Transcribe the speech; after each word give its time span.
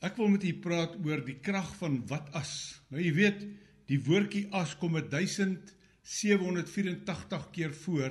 Ek 0.00 0.16
wil 0.16 0.28
met 0.32 0.44
u 0.44 0.52
praat 0.64 0.96
oor 1.04 1.20
die 1.24 1.40
krag 1.44 1.76
van 1.76 2.06
wat 2.08 2.28
as. 2.36 2.80
Nou 2.88 3.02
jy 3.02 3.12
weet, 3.14 3.46
die 3.90 4.00
woordjie 4.00 4.48
as 4.56 4.76
kom 4.80 4.92
1784 4.96 7.50
keer 7.52 7.72
voor 7.84 8.10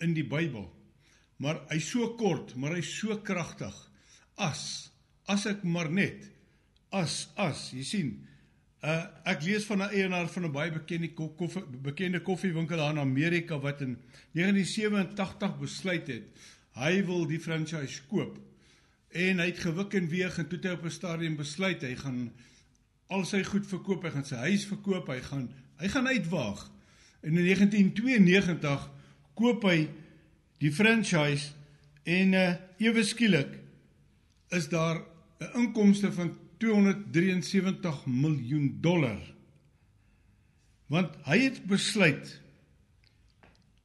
in 0.00 0.14
die 0.14 0.24
Bybel. 0.24 0.76
Maar 1.40 1.60
hy's 1.70 1.90
so 1.90 2.08
kort, 2.20 2.56
maar 2.56 2.74
hy's 2.76 2.98
so 3.00 3.16
kragtig. 3.24 3.90
As, 4.36 4.90
as 5.26 5.46
ek 5.50 5.64
maar 5.64 5.90
net 5.90 6.30
as 6.90 7.28
as, 7.38 7.70
jy 7.74 7.84
sien. 7.86 8.10
Uh 8.82 9.04
ek 9.28 9.44
lees 9.44 9.66
van 9.68 9.82
'n 9.82 9.92
eienaar 9.92 10.28
van 10.28 10.46
'n 10.46 10.52
baie 10.52 10.72
bekende 10.72 11.14
koffie 11.14 11.62
bekende 11.62 12.20
koffiewinkel 12.20 12.76
daar 12.76 12.90
in 12.90 12.98
Amerika 12.98 13.58
wat 13.58 13.80
in 13.80 13.98
1987 14.32 15.58
besluit 15.58 16.06
het 16.06 16.24
hy 16.74 17.04
wil 17.04 17.26
die 17.26 17.40
franchise 17.40 18.02
koop. 18.08 18.38
En 19.10 19.42
hy 19.42 19.46
het 19.50 19.58
gewik 19.58 19.94
en 19.98 20.08
weeg 20.08 20.38
en 20.38 20.46
toe 20.46 20.58
het 20.58 20.66
hy 20.68 20.74
op 20.76 20.84
'n 20.84 20.94
stadium 20.94 21.36
besluit 21.36 21.82
hy 21.82 21.94
gaan 21.98 22.30
al 23.10 23.24
sy 23.24 23.42
goed 23.44 23.66
verkoop, 23.66 24.02
hy 24.02 24.10
gaan 24.10 24.24
sy 24.24 24.36
huis 24.36 24.66
verkoop, 24.66 25.08
hy 25.08 25.20
gaan 25.20 25.50
hy 25.80 25.88
gaan 25.88 26.06
uitwaag. 26.06 26.70
En 27.20 27.36
in 27.36 27.44
1992 27.44 28.90
koop 29.34 29.62
hy 29.62 29.88
die 30.58 30.72
franchise 30.72 31.52
en 32.04 32.34
uh 32.34 32.54
ewe 32.78 33.02
skielik 33.04 33.58
is 34.50 34.68
daar 34.68 35.02
'n 35.40 35.52
inkomste 35.54 36.12
van 36.12 36.36
273 36.58 38.06
miljoen 38.06 38.78
dollar. 38.80 39.20
Want 40.86 41.16
hy 41.24 41.38
het 41.38 41.64
besluit 41.66 42.40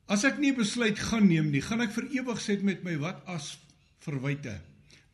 as 0.06 0.24
ek 0.24 0.38
nie 0.38 0.54
besluit 0.54 1.00
gaan 1.00 1.28
neem 1.28 1.50
nie, 1.50 1.62
gaan 1.62 1.82
ek 1.82 1.94
vir 1.96 2.10
ewig 2.20 2.42
sit 2.42 2.62
met 2.62 2.84
my 2.84 2.98
wat 3.02 3.24
as 3.26 3.58
verwyte. 4.06 4.62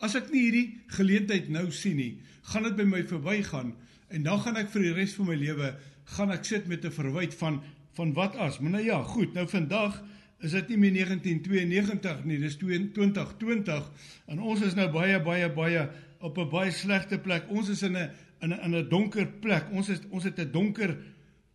As 0.01 0.15
ek 0.17 0.31
nie 0.33 0.47
hierdie 0.47 0.67
geleentheid 0.97 1.49
nou 1.53 1.67
sien 1.71 1.99
nie, 2.01 2.15
gaan 2.49 2.65
dit 2.65 2.77
by 2.79 2.87
my 2.89 3.03
verbygaan 3.05 3.75
en 4.11 4.23
dan 4.25 4.39
gaan 4.41 4.57
ek 4.57 4.71
vir 4.73 4.87
die 4.87 4.95
res 4.97 5.13
van 5.15 5.29
my 5.29 5.37
lewe 5.37 5.75
gaan 6.17 6.33
ek 6.33 6.45
sit 6.45 6.67
met 6.67 6.85
'n 6.85 6.91
verwyte 6.91 7.37
van 7.37 7.61
van 7.93 8.13
wat 8.13 8.35
as. 8.35 8.59
Maar 8.59 8.71
nou 8.71 8.83
ja, 8.83 9.03
goed, 9.03 9.33
nou 9.33 9.47
vandag 9.47 10.01
is 10.39 10.51
dit 10.51 10.69
nie 10.69 10.77
meer 10.77 10.91
1992 10.91 12.23
nie, 12.25 12.39
dis 12.39 12.57
2020 12.57 13.91
en 14.27 14.39
ons 14.39 14.61
is 14.61 14.75
nou 14.75 14.87
baie 14.91 15.19
baie 15.19 15.49
baie 15.49 15.89
op 16.19 16.37
'n 16.37 16.49
baie 16.49 16.71
slegte 16.71 17.19
plek. 17.19 17.49
Ons 17.49 17.69
is 17.69 17.83
in 17.83 17.97
'n 17.97 18.09
in 18.41 18.53
'n 18.53 18.59
in 18.63 18.75
'n 18.75 18.89
donker 18.89 19.27
plek. 19.27 19.71
Ons 19.71 19.89
is 19.89 19.99
ons 20.09 20.23
het 20.23 20.39
'n 20.39 20.51
donker 20.51 20.97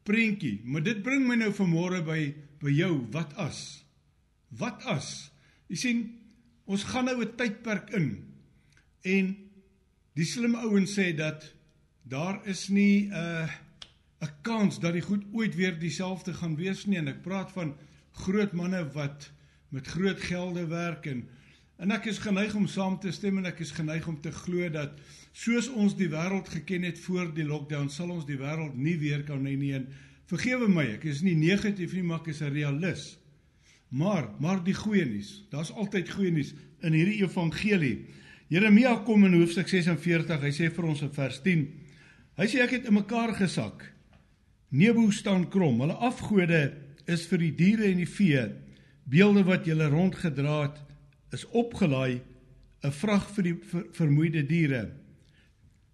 prentjie. 0.05 0.61
Maar 0.65 0.83
dit 0.83 1.03
bring 1.03 1.27
my 1.27 1.35
nou 1.35 1.53
vanmôre 1.53 2.05
by 2.05 2.35
by 2.61 2.70
jou, 2.70 3.07
wat 3.11 3.35
as? 3.35 3.85
Wat 4.48 4.83
as? 4.85 5.31
Jy 5.69 5.77
sien, 5.77 6.19
ons 6.65 6.85
gaan 6.85 7.05
nou 7.05 7.20
'n 7.20 7.37
tydperk 7.37 7.91
in 7.91 8.36
En 9.07 9.37
die 10.19 10.27
slim 10.27 10.57
ouens 10.59 10.97
sê 10.99 11.12
dat 11.15 11.45
daar 12.03 12.41
is 12.47 12.69
nie 12.69 13.07
'n 13.07 13.13
uh, 13.13 13.48
'n 14.25 14.35
kans 14.43 14.81
dat 14.81 14.93
die 14.93 15.03
goed 15.03 15.25
ooit 15.33 15.55
weer 15.55 15.79
dieselfde 15.79 16.35
gaan 16.35 16.57
wees 16.57 16.87
nie. 16.87 16.98
En 16.98 17.09
ek 17.09 17.23
praat 17.23 17.53
van 17.53 17.77
groot 18.13 18.53
manne 18.53 18.83
wat 18.93 19.31
met 19.69 19.87
groot 19.87 20.21
gelde 20.21 20.67
werk 20.67 21.07
en 21.07 21.29
en 21.77 21.91
ek 21.91 22.07
is 22.09 22.19
geneig 22.19 22.55
om 22.55 22.67
saam 22.67 22.98
te 22.98 23.13
stem 23.13 23.39
en 23.39 23.45
ek 23.45 23.59
is 23.61 23.71
geneig 23.71 24.07
om 24.09 24.21
te 24.21 24.33
glo 24.33 24.69
dat 24.73 24.97
soos 25.33 25.69
ons 25.69 25.97
die 25.97 26.09
wêreld 26.09 26.48
geken 26.48 26.83
het 26.83 26.98
voor 26.98 27.35
die 27.35 27.45
lockdown 27.45 27.89
sal 27.89 28.11
ons 28.11 28.25
die 28.25 28.39
wêreld 28.41 28.77
nie 28.77 28.97
weer 28.98 29.23
kan 29.25 29.45
hê 29.45 29.57
nie. 29.57 29.75
En 29.75 29.89
vergewe 30.27 30.69
my 30.69 30.87
ek 30.95 31.05
is 31.05 31.20
nie 31.23 31.37
negatief 31.37 31.93
nie 31.93 32.03
maar 32.03 32.20
ek 32.25 32.33
is 32.33 32.41
'n 32.41 32.53
realis 32.53 33.19
maar 33.89 34.31
maar 34.41 34.65
die 34.65 34.75
goeie 34.75 35.05
nuus 35.05 35.45
daar's 35.51 35.70
altyd 35.70 36.11
goeie 36.11 36.33
nuus 36.33 36.55
in 36.83 36.93
hierdie 36.93 37.23
evangelie 37.23 38.07
Jeremia 38.48 38.92
kom 39.02 39.25
in 39.27 39.34
hoofstuk 39.41 39.66
46, 39.66 40.39
hy 40.39 40.52
sê 40.55 40.69
vir 40.70 40.86
ons 40.86 41.00
in 41.02 41.11
vers 41.11 41.41
10. 41.42 41.64
Hy 42.39 42.47
sê 42.47 42.61
ek 42.62 42.77
het 42.77 42.84
in 42.86 42.94
mekaar 42.94 43.33
gesak. 43.34 43.83
Nebo 44.70 45.08
staan 45.11 45.48
krom. 45.50 45.80
Hulle 45.83 45.97
afgode 45.98 46.61
is 47.11 47.24
vir 47.27 47.42
die 47.42 47.55
diere 47.58 47.89
en 47.91 47.98
die 48.02 48.06
vee. 48.06 48.45
Beelde 49.11 49.42
wat 49.46 49.67
julle 49.67 49.89
rondgedra 49.90 50.61
het 50.68 50.79
is 51.35 51.46
opgelaai 51.51 52.23
'n 52.85 52.92
vrag 52.92 53.27
vir 53.35 53.42
die 53.42 53.55
ver, 53.55 53.85
vermoeide 53.92 54.42
diere. 54.46 54.92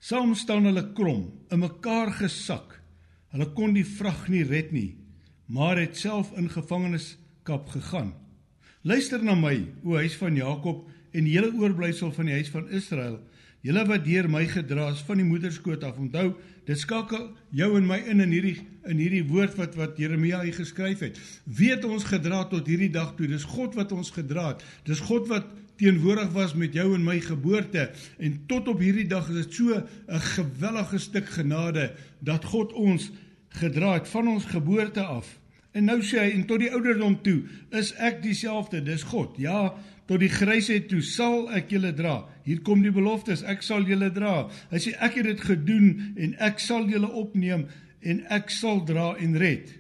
Saam 0.01 0.35
staan 0.35 0.65
hulle 0.65 0.93
krom, 0.93 1.33
in 1.51 1.61
mekaar 1.61 2.13
gesak. 2.13 2.81
Hulle 3.33 3.47
kon 3.55 3.73
die 3.73 3.87
vrag 3.87 4.29
nie 4.29 4.45
red 4.45 4.73
nie, 4.73 4.97
maar 5.49 5.79
het 5.79 5.97
self 5.97 6.33
in 6.37 6.51
gevangenskap 6.51 7.69
gegaan. 7.69 8.13
Luister 8.83 9.23
na 9.23 9.35
my, 9.35 9.67
o 9.85 9.95
huis 9.97 10.17
van 10.17 10.37
Jakob, 10.37 10.89
en 11.13 11.25
die 11.29 11.37
hele 11.37 11.53
oorblysel 11.61 12.13
van 12.13 12.29
die 12.29 12.35
huis 12.41 12.51
van 12.53 12.69
Israel, 12.71 13.21
julle 13.63 13.85
wat 13.87 14.05
deur 14.05 14.29
my 14.31 14.43
gedra 14.51 14.89
is 14.91 15.03
van 15.07 15.21
die 15.21 15.27
moederskoot 15.27 15.85
af. 15.87 15.99
Onthou, 16.03 16.33
dit 16.67 16.79
skakel 16.79 17.29
jou 17.55 17.69
en 17.79 17.87
my 17.87 17.99
in 18.11 18.23
in 18.25 18.35
hierdie 18.35 18.57
in 18.91 18.99
hierdie 18.99 19.25
woord 19.29 19.55
wat 19.59 19.77
wat 19.79 19.99
Jeremia 20.01 20.41
hier 20.43 20.57
geskryf 20.57 21.05
het. 21.05 21.19
Weet 21.45 21.85
ons 21.87 22.07
gedra 22.09 22.43
tot 22.51 22.67
hierdie 22.67 22.91
dag 22.91 23.15
toe. 23.19 23.29
Dis 23.31 23.47
God 23.47 23.77
wat 23.79 23.93
ons 23.95 24.11
gedra 24.15 24.49
het. 24.53 24.65
Dis 24.89 25.03
God 25.07 25.29
wat 25.31 25.47
teenwoordig 25.79 26.31
was 26.35 26.55
met 26.59 26.75
jou 26.75 26.93
en 26.95 27.05
my 27.05 27.19
geboorte 27.23 27.89
en 28.23 28.41
tot 28.51 28.69
op 28.71 28.83
hierdie 28.83 29.07
dag 29.11 29.29
is 29.31 29.45
dit 29.47 29.55
so 29.55 29.75
'n 29.75 30.21
gewellige 30.37 30.99
stuk 30.99 31.29
genade 31.29 31.93
dat 32.21 32.45
God 32.45 32.73
ons 32.73 33.11
gedra 33.49 33.95
het 33.95 34.09
van 34.09 34.29
ons 34.29 34.45
geboorte 34.45 35.03
af. 35.03 35.39
En 35.73 35.85
nou 35.85 36.01
sê 36.03 36.19
hy 36.19 36.31
en 36.37 36.47
tot 36.47 36.61
die 36.61 36.73
ouderdom 36.73 37.23
toe 37.23 37.43
is 37.71 37.93
ek 37.97 38.23
dieselfde, 38.23 38.83
dis 38.83 39.03
God. 39.03 39.37
Ja, 39.41 39.75
tot 40.13 40.21
die 40.21 40.29
grysheid 40.29 40.91
toe 40.91 41.01
sal 41.01 41.47
ek 41.57 41.71
julle 41.73 41.95
dra. 41.97 42.19
Hier 42.45 42.61
kom 42.61 42.83
die 42.85 42.93
beloftes, 42.93 43.41
ek 43.49 43.63
sal 43.65 43.87
julle 43.89 44.11
dra. 44.13 44.51
Hy 44.69 44.81
sê 44.85 44.93
ek 45.01 45.17
het 45.17 45.29
dit 45.31 45.41
gedoen 45.41 45.87
en 46.21 46.35
ek 46.45 46.61
sal 46.61 46.85
julle 46.91 47.09
opneem 47.17 47.65
en 48.05 48.21
ek 48.35 48.53
sal 48.53 48.83
dra 48.85 49.15
en 49.17 49.39
red. 49.41 49.73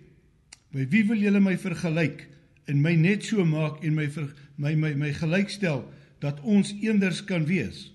By 0.72 0.88
wie 0.88 1.04
wil 1.10 1.20
julle 1.20 1.42
my 1.44 1.58
vergelyk 1.60 2.24
en 2.70 2.80
my 2.80 2.94
net 2.96 3.28
so 3.28 3.44
maak 3.44 3.84
en 3.84 3.98
my 3.98 4.08
ver, 4.08 4.32
my 4.56 4.72
my 4.72 4.94
my 4.96 5.12
gelykstel 5.20 5.84
dat 6.24 6.40
ons 6.48 6.72
eenders 6.80 7.20
kan 7.28 7.44
wees? 7.44 7.90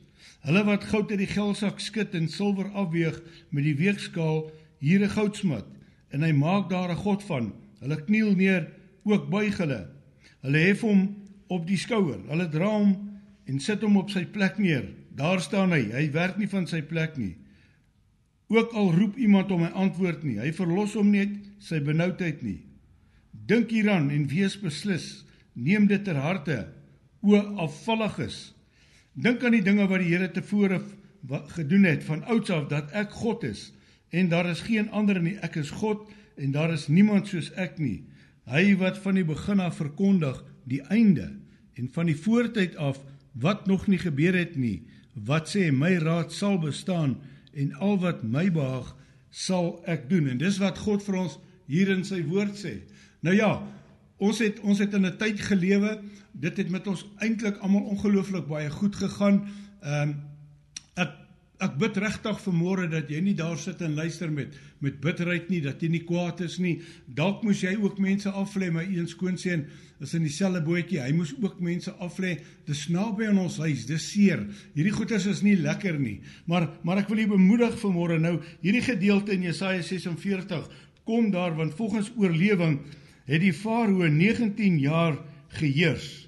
Hulle 0.45 0.61
wat 0.69 0.85
goud 0.91 1.09
uit 1.09 1.23
die 1.25 1.33
geldsak 1.33 1.81
skit 1.81 2.13
en 2.13 2.29
silwer 2.29 2.69
afweeg 2.77 3.17
met 3.49 3.65
die 3.65 3.77
weegskaal, 3.81 4.51
hier 4.77 5.01
'n 5.01 5.09
goudsmid 5.09 5.65
en 6.13 6.21
hy 6.21 6.33
maak 6.37 6.69
daar 6.69 6.91
'n 6.93 7.01
god 7.01 7.23
van. 7.23 7.53
Hulle 7.81 7.97
kniel 8.05 8.35
neer, 8.35 8.69
ook 9.03 9.29
buig 9.29 9.57
hulle. 9.57 9.87
Hulle 10.45 10.57
hef 10.57 10.81
hom 10.81 11.26
op 11.47 11.67
die 11.67 11.79
skouer. 11.79 12.19
Hulle 12.29 12.47
dra 12.51 12.69
hom 12.69 12.93
en 13.47 13.59
sit 13.63 13.83
hom 13.85 13.97
op 13.97 14.11
sy 14.13 14.25
plek 14.25 14.57
neer. 14.61 14.85
Daar 15.17 15.41
staan 15.41 15.73
hy. 15.73 15.87
Hy 15.93 16.05
werk 16.13 16.37
nie 16.37 16.49
van 16.51 16.67
sy 16.69 16.81
plek 16.85 17.17
nie. 17.17 17.35
Ook 18.53 18.73
al 18.79 18.93
roep 18.95 19.17
iemand 19.17 19.51
om 19.51 19.63
'n 19.63 19.73
antwoord 19.73 20.23
nie. 20.23 20.39
Hy 20.39 20.51
verlos 20.53 20.93
hom 20.93 21.11
net 21.11 21.29
sy 21.59 21.79
benoudheid 21.79 22.41
nie. 22.41 22.63
Dink 23.31 23.69
hieraan 23.69 24.09
en 24.09 24.27
wees 24.27 24.59
beslis. 24.59 25.25
Neem 25.53 25.87
dit 25.87 26.03
ter 26.03 26.15
harte 26.15 26.67
o 27.21 27.35
afvalliges. 27.35 28.53
Dink 29.13 29.43
aan 29.43 29.51
die 29.51 29.63
dinge 29.63 29.87
wat 29.87 29.99
die 29.99 30.11
Here 30.13 30.31
tevore 30.31 30.81
gedoen 31.27 31.83
het 31.83 32.03
van 32.03 32.23
ouds 32.23 32.49
af 32.49 32.67
dat 32.69 32.91
ek 32.91 33.11
God 33.11 33.43
is 33.43 33.73
en 34.09 34.29
daar 34.29 34.45
is 34.49 34.61
geen 34.61 34.89
ander 34.91 35.19
nie. 35.21 35.35
Ek 35.41 35.55
is 35.55 35.69
God 35.69 36.07
en 36.37 36.51
daar 36.51 36.71
is 36.73 36.87
niemand 36.87 37.27
soos 37.27 37.51
ek 37.55 37.79
nie. 37.79 38.05
Hy 38.47 38.77
wat 38.79 38.97
van 39.03 39.15
die 39.15 39.25
begin 39.27 39.59
af 39.59 39.75
verkondig 39.81 40.43
die 40.67 40.81
einde. 40.93 41.31
En 41.77 41.89
van 41.93 42.09
die 42.09 42.17
voortyd 42.17 42.75
af 42.75 42.99
wat 43.37 43.67
nog 43.67 43.87
nie 43.87 43.99
gebeur 44.01 44.35
het 44.35 44.55
nie 44.55 44.83
wat 45.25 45.49
sê 45.49 45.71
my 45.73 45.95
raad 45.97 46.33
sal 46.33 46.59
bestaan 46.61 47.15
en 47.57 47.73
al 47.81 47.97
wat 48.01 48.21
my 48.23 48.51
behaag 48.53 48.91
sal 49.33 49.79
ek 49.89 50.05
doen. 50.09 50.27
En 50.29 50.37
dis 50.37 50.59
wat 50.61 50.77
God 50.77 51.01
vir 51.05 51.17
ons 51.23 51.39
hier 51.65 51.89
in 51.89 52.03
sy 52.05 52.21
woord 52.25 52.53
sê. 52.59 52.77
Nou 53.25 53.33
ja 53.35 53.51
ons 54.17 54.39
het 54.41 54.59
ons 54.65 54.79
het 54.79 54.93
in 54.93 55.05
'n 55.05 55.17
tyd 55.17 55.41
gelewe 55.41 56.01
dit 56.31 56.57
het 56.57 56.69
met 56.69 56.87
ons 56.87 57.05
eintlik 57.17 57.57
almal 57.57 57.89
ongelooflik 57.93 58.47
baie 58.47 58.69
goed 58.69 58.95
gegaan. 58.95 59.47
Ehm 59.81 60.09
um, 60.09 60.15
ek 61.63 61.77
bid 61.81 61.97
regtig 61.97 62.37
vir 62.43 62.53
môre 62.53 62.85
dat 62.89 63.09
jy 63.09 63.19
nie 63.25 63.33
daar 63.37 63.57
sit 63.57 63.81
en 63.81 63.95
luister 63.97 64.29
met 64.33 64.53
met 64.83 64.99
bitterheid 65.01 65.47
nie, 65.49 65.57
dat 65.65 65.81
jy 65.81 65.89
nie 65.89 66.03
kwaad 66.05 66.43
is 66.45 66.59
nie. 66.61 66.75
Dalk 67.09 67.41
moes 67.41 67.63
jy 67.63 67.71
ook 67.81 67.97
mense 67.97 68.29
aflê, 68.29 68.67
my 68.69 68.83
een 68.85 69.07
skoonseun 69.09 69.63
is 70.05 70.13
in 70.13 70.21
dieselfde 70.27 70.61
bootjie. 70.61 70.99
Hy 71.01 71.15
moes 71.17 71.31
ook 71.41 71.55
mense 71.65 71.89
aflê. 72.03 72.35
Dis 72.67 72.83
naby 72.93 73.31
aan 73.31 73.39
ons 73.41 73.57
huis, 73.63 73.87
dis 73.89 74.05
seer. 74.11 74.43
Hierdie 74.75 74.93
goeters 74.93 75.25
is 75.31 75.41
nie 75.41 75.55
lekker 75.57 75.97
nie. 75.97 76.19
Maar 76.45 76.69
maar 76.85 77.01
ek 77.01 77.09
wil 77.09 77.23
jou 77.23 77.31
bemoedig 77.33 77.73
vir 77.81 77.95
môre 77.95 78.19
nou. 78.21 78.35
Hierdie 78.61 78.85
gedeelte 78.85 79.33
in 79.33 79.49
Jesaja 79.49 79.81
46 79.81 80.69
kom 81.07 81.31
daar 81.33 81.57
want 81.57 81.73
volgens 81.79 82.11
oorlewing 82.19 82.81
het 83.25 83.41
die 83.41 83.55
farao 83.55 84.05
19 84.05 84.77
jaar 84.83 85.17
geheers. 85.57 86.27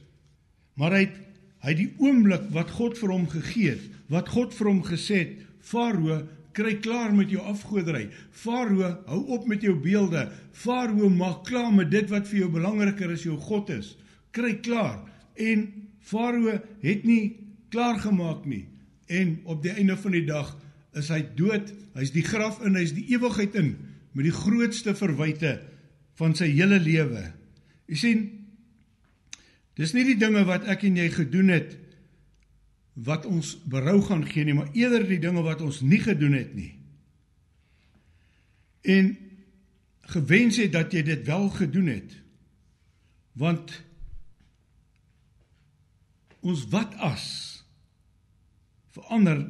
Maar 0.80 0.98
hy 0.98 1.06
het 1.06 1.26
hy 1.60 1.74
die 1.76 1.90
oomblik 2.00 2.46
wat 2.56 2.70
God 2.72 2.98
vir 2.98 3.12
hom 3.12 3.26
gegee 3.28 3.74
het 3.76 3.99
wat 4.10 4.30
God 4.34 4.56
vir 4.58 4.72
hom 4.72 4.84
gesê 4.86 5.22
het, 5.24 5.36
Farao, 5.70 6.24
kry 6.58 6.80
klaar 6.82 7.12
met 7.14 7.30
jou 7.30 7.44
afgoderry. 7.46 8.08
Farao, 8.32 8.96
hou 9.08 9.20
op 9.36 9.46
met 9.48 9.62
jou 9.64 9.76
beelde. 9.80 10.26
Farao, 10.56 11.12
maak 11.14 11.44
klaar 11.48 11.70
met 11.76 11.92
dit 11.94 12.10
wat 12.10 12.28
vir 12.32 12.46
jou 12.46 12.50
belangriker 12.58 13.14
as 13.14 13.28
jou 13.28 13.38
God 13.38 13.70
is. 13.76 13.94
Kry 14.34 14.56
klaar. 14.66 15.04
En 15.38 15.68
Farao 16.02 16.58
het 16.82 17.06
nie 17.06 17.38
klaar 17.70 18.00
gemaak 18.02 18.48
nie. 18.50 18.66
en 19.10 19.40
op 19.50 19.64
die 19.66 19.74
einde 19.74 19.98
van 19.98 20.14
die 20.14 20.26
dag 20.26 20.54
is 20.98 21.10
hy 21.14 21.24
dood. 21.38 21.72
Hy's 21.98 22.14
die 22.14 22.26
graf 22.26 22.62
in, 22.66 22.78
hy's 22.78 22.94
die 22.98 23.08
ewigheid 23.16 23.58
in 23.58 23.74
met 24.18 24.26
die 24.26 24.34
grootste 24.34 24.96
verwyte 24.98 25.58
van 26.20 26.36
sy 26.38 26.50
hele 26.52 26.80
lewe. 26.82 27.24
U 27.90 27.98
sien, 27.98 28.26
dis 29.80 29.94
nie 29.96 30.06
die 30.06 30.18
dinge 30.20 30.44
wat 30.50 30.68
ek 30.70 30.86
en 30.90 30.98
jy 31.00 31.08
gedoen 31.14 31.54
het 31.54 31.76
wat 32.94 33.26
ons 33.26 33.56
berou 33.70 34.02
gaan 34.02 34.26
gee 34.28 34.44
nie, 34.44 34.54
maar 34.54 34.72
eerder 34.74 35.08
die 35.08 35.20
dinge 35.20 35.44
wat 35.46 35.62
ons 35.62 35.82
nie 35.82 36.00
gedoen 36.00 36.36
het 36.36 36.54
nie. 36.56 36.74
En 38.82 39.18
gewens 40.14 40.58
het 40.58 40.72
dat 40.74 40.94
jy 40.94 41.04
dit 41.04 41.26
wel 41.28 41.50
gedoen 41.50 41.88
het. 41.92 42.16
Want 43.40 43.76
ons 46.40 46.66
wat 46.72 46.96
as 47.04 47.26
verander 48.96 49.48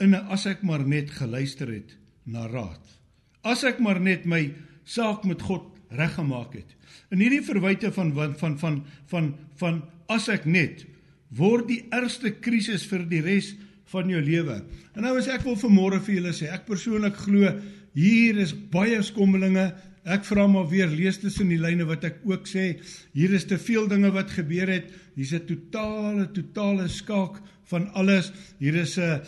in 0.00 0.14
'n 0.16 0.26
as 0.32 0.46
ek 0.46 0.62
maar 0.62 0.86
net 0.86 1.10
geluister 1.10 1.68
het 1.68 1.96
na 2.24 2.46
raad. 2.46 2.98
As 3.42 3.64
ek 3.64 3.78
maar 3.78 4.00
net 4.00 4.24
my 4.24 4.54
saak 4.84 5.24
met 5.24 5.42
God 5.42 5.78
reggemaak 5.88 6.52
het. 6.52 6.76
In 7.10 7.18
hierdie 7.18 7.42
verwyte 7.42 7.92
van 7.92 8.12
van 8.14 8.38
van 8.38 8.58
van 8.58 8.86
van, 9.06 9.34
van 9.54 9.82
as 10.06 10.28
ek 10.28 10.44
net 10.44 10.86
word 11.30 11.68
die 11.68 11.82
ergste 11.94 12.32
krisis 12.42 12.84
vir 12.90 13.04
die 13.10 13.22
res 13.22 13.54
van 13.90 14.10
jou 14.10 14.20
lewe. 14.22 14.60
En 14.94 15.02
nou 15.06 15.16
as 15.18 15.28
ek 15.30 15.44
wil 15.46 15.58
vanmôre 15.58 16.00
vir 16.04 16.20
julle 16.20 16.34
sê, 16.34 16.50
ek 16.50 16.66
persoonlik 16.68 17.16
glo 17.26 17.50
hier 17.96 18.38
is 18.38 18.52
baie 18.54 19.00
skommelinge. 19.02 19.70
Ek 20.06 20.24
vra 20.24 20.46
maar 20.48 20.68
weer 20.70 20.88
lees 20.88 21.18
tussen 21.20 21.50
die 21.52 21.58
lyne 21.60 21.84
wat 21.88 22.06
ek 22.08 22.22
ook 22.28 22.46
sê. 22.48 22.78
Hier 23.12 23.34
is 23.36 23.44
te 23.50 23.58
veel 23.60 23.88
dinge 23.90 24.12
wat 24.14 24.32
gebeur 24.32 24.70
het. 24.70 24.86
Hier's 25.16 25.34
'n 25.34 25.46
totale 25.46 26.30
totale 26.32 26.88
skaak 26.88 27.42
van 27.66 27.90
alles. 27.92 28.32
Hier 28.58 28.74
is 28.74 28.98
'n 28.98 29.20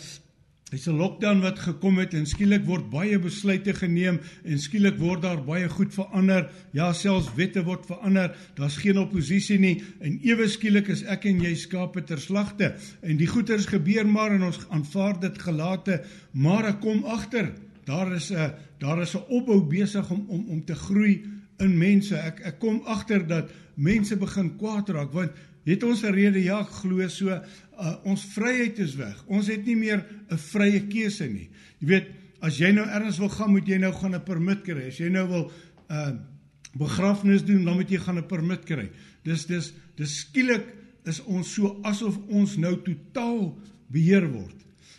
Dis 0.73 0.87
'n 0.89 0.97
lockdown 0.97 1.43
wat 1.45 1.59
gekom 1.59 1.99
het 2.01 2.15
en 2.17 2.25
skielik 2.27 2.63
word 2.65 2.87
baie 2.91 3.19
besluite 3.21 3.75
geneem 3.77 4.21
en 4.45 4.59
skielik 4.59 4.97
word 4.97 5.21
daar 5.23 5.43
baie 5.45 5.69
goed 5.69 5.93
verander. 5.93 6.49
Ja, 6.73 6.93
selfs 6.93 7.29
wette 7.37 7.61
word 7.65 7.85
verander. 7.87 8.33
Daar's 8.57 8.79
geen 8.81 8.99
oppositie 8.99 9.59
nie 9.59 9.83
en 10.01 10.17
ewe 10.25 10.49
skielik 10.49 10.89
is 10.89 11.03
ek 11.03 11.27
en 11.29 11.43
jy 11.45 11.53
skape 11.55 12.05
ter 12.09 12.19
slagte. 12.19 12.73
En 13.03 13.21
die 13.21 13.29
goeters 13.29 13.67
gebeur 13.69 14.09
maar 14.09 14.33
en 14.33 14.49
ons 14.49 14.65
aanvaar 14.71 15.21
dit 15.21 15.39
gelate, 15.39 16.01
maar 16.33 16.65
ek 16.65 16.81
kom 16.81 17.05
agter. 17.05 17.53
Daar 17.85 18.17
is 18.17 18.33
'n 18.33 18.55
daar 18.79 19.03
is 19.03 19.15
'n 19.15 19.29
opbou 19.29 19.61
besig 19.61 20.11
om 20.11 20.25
om 20.29 20.49
om 20.49 20.65
te 20.65 20.75
groei 20.75 21.23
in 21.59 21.79
mense. 21.79 22.17
Ek 22.17 22.41
ek 22.41 22.59
kom 22.59 22.81
agter 22.87 23.27
dat 23.27 23.51
mense 23.75 24.17
begin 24.17 24.57
kwaad 24.57 24.89
raak 24.89 25.13
want 25.13 25.33
het 25.65 25.83
ons 25.83 26.03
'n 26.03 26.15
rede 26.15 26.43
ja 26.43 26.63
glo 26.63 27.09
so 27.09 27.41
uh, 27.82 27.94
ons 28.08 28.25
vryheid 28.34 28.79
is 28.82 28.94
weg. 28.99 29.17
Ons 29.26 29.50
het 29.50 29.64
nie 29.67 29.76
meer 29.76 30.05
'n 30.31 30.38
vrye 30.38 30.81
keuse 30.88 31.26
nie. 31.29 31.49
Jy 31.81 31.87
weet, 31.87 32.11
as 32.40 32.58
jy 32.58 32.73
nou 32.73 32.87
ergens 32.87 33.19
wil 33.19 33.29
gaan, 33.29 33.50
moet 33.50 33.67
jy 33.67 33.79
nou 33.79 33.93
gaan 33.93 34.14
'n 34.14 34.25
permit 34.25 34.62
kry. 34.62 34.87
As 34.88 34.99
jy 34.99 35.08
nou 35.08 35.26
wil 35.29 35.50
'n 35.90 35.94
uh, 35.94 36.12
begrafnis 36.79 37.44
doen, 37.44 37.64
dan 37.64 37.76
moet 37.76 37.90
jy 37.90 37.99
gaan 37.99 38.19
'n 38.19 38.26
permit 38.26 38.64
kry. 38.64 38.90
Dis 39.25 39.46
dis 39.46 39.73
dis 39.96 40.19
skielik 40.19 40.67
is 41.05 41.20
ons 41.20 41.55
so 41.55 41.81
asof 41.82 42.19
ons 42.29 42.56
nou 42.56 42.76
totaal 42.82 43.58
beheer 43.88 44.26
word. 44.31 44.56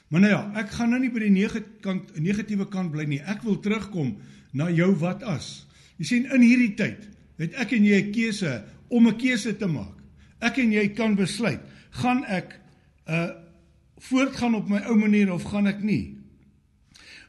Maar 0.09 0.21
nou 0.21 0.31
ja, 0.31 0.41
ek 0.61 0.69
gaan 0.69 0.89
nou 0.89 0.99
nie 0.99 1.09
by 1.09 1.19
die 1.19 1.33
negatiewe 1.33 1.81
kant 1.81 2.11
negatiewe 2.19 2.67
kant 2.69 2.91
bly 2.91 3.05
nie. 3.05 3.19
Ek 3.19 3.43
wil 3.43 3.59
terugkom 3.59 4.17
na 4.53 4.69
jou 4.69 4.93
wat 5.01 5.23
as. 5.23 5.65
Jy 5.97 6.05
sien 6.05 6.25
in 6.35 6.41
hierdie 6.41 6.75
tyd 6.75 7.09
het 7.37 7.53
ek 7.53 7.73
en 7.73 7.85
jy 7.85 8.01
'n 8.01 8.11
keuse 8.11 8.63
om 8.89 9.07
'n 9.07 9.17
keuse 9.17 9.57
te 9.57 9.67
maak. 9.67 9.97
Ek 10.39 10.57
en 10.57 10.71
jy 10.71 10.87
kan 10.93 11.15
besluit, 11.15 11.61
gaan 11.91 12.23
ek 12.25 12.59
uh 13.07 13.29
voortgaan 14.03 14.55
op 14.57 14.67
my 14.67 14.81
ou 14.89 14.97
manier 14.99 15.29
of 15.31 15.45
gaan 15.47 15.67
ek 15.69 15.79
nie? 15.85 16.17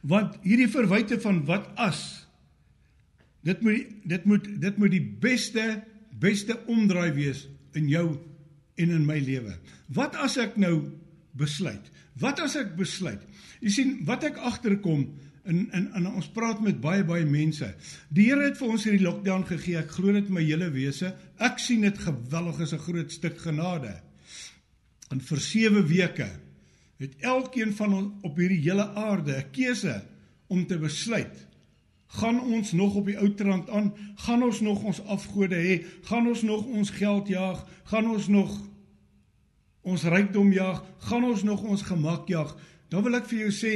Want 0.03 0.35
hierdie 0.43 0.67
verwyte 0.67 1.15
van 1.23 1.45
wat 1.47 1.69
as 1.79 2.27
dit 3.47 3.61
moet 3.61 3.93
dit 4.03 4.25
moet 4.25 4.47
dit 4.61 4.77
moet 4.81 4.91
die 4.91 5.05
beste 5.21 5.83
beste 6.19 6.57
omdraai 6.71 7.13
wees 7.15 7.45
in 7.79 7.87
jou 7.87 8.17
en 8.75 8.91
in 8.91 9.05
my 9.07 9.19
lewe. 9.23 9.55
Wat 9.93 10.17
as 10.19 10.37
ek 10.41 10.57
nou 10.59 10.89
besluit? 11.37 11.91
Wat 12.19 12.39
as 12.43 12.57
ek 12.59 12.75
besluit? 12.79 13.21
Jy 13.63 13.71
sien 13.71 13.93
wat 14.07 14.25
ek 14.27 14.39
agterkom 14.39 15.05
in 15.45 15.65
in 15.77 15.89
in 15.99 16.07
ons 16.09 16.27
praat 16.33 16.61
met 16.63 16.81
baie 16.81 17.03
baie 17.05 17.25
mense. 17.29 17.67
Die 18.09 18.29
Here 18.31 18.47
het 18.47 18.57
vir 18.59 18.71
ons 18.73 18.85
hierdie 18.87 19.05
lockdown 19.05 19.45
gegee. 19.47 19.77
Ek 19.79 19.93
glo 19.93 20.15
dit 20.15 20.31
my 20.33 20.43
hele 20.43 20.71
wese. 20.73 21.13
Ek 21.37 21.59
sien 21.61 21.85
dit 21.85 21.97
geweldig 22.01 22.61
as 22.61 22.73
'n 22.73 22.85
groot 22.87 23.11
stuk 23.11 23.37
genade. 23.37 23.93
En 25.13 25.21
vir 25.21 25.39
7 25.39 25.87
weke 25.87 26.29
het 26.97 27.15
elkeen 27.19 27.73
van 27.75 27.93
ons 27.93 28.23
op 28.23 28.37
hierdie 28.39 28.61
hele 28.63 28.87
aarde 28.95 29.37
'n 29.37 29.51
keuse 29.51 30.03
om 30.47 30.65
te 30.67 30.77
besluit. 30.77 31.47
Gaan 32.07 32.39
ons 32.39 32.71
nog 32.71 32.95
op 32.95 33.05
die 33.05 33.17
ou 33.17 33.33
trant 33.33 33.69
aan? 33.69 33.93
Gaan 34.15 34.43
ons 34.43 34.61
nog 34.61 34.83
ons 34.83 35.01
afgode 35.01 35.55
hê? 35.55 35.85
Gaan 36.01 36.27
ons 36.27 36.41
nog 36.41 36.65
ons 36.65 36.89
geld 36.89 37.27
jaag? 37.27 37.65
Gaan 37.83 38.09
ons 38.09 38.27
nog 38.27 38.69
ons 39.81 40.03
rykdom 40.03 40.51
jaag? 40.51 40.83
Gaan 40.97 41.23
ons 41.23 41.43
nog 41.43 41.63
ons 41.63 41.81
gemak 41.81 42.27
jaag? 42.27 42.57
Dan 42.89 43.03
wil 43.03 43.15
ek 43.15 43.25
vir 43.25 43.39
jou 43.39 43.51
sê 43.51 43.73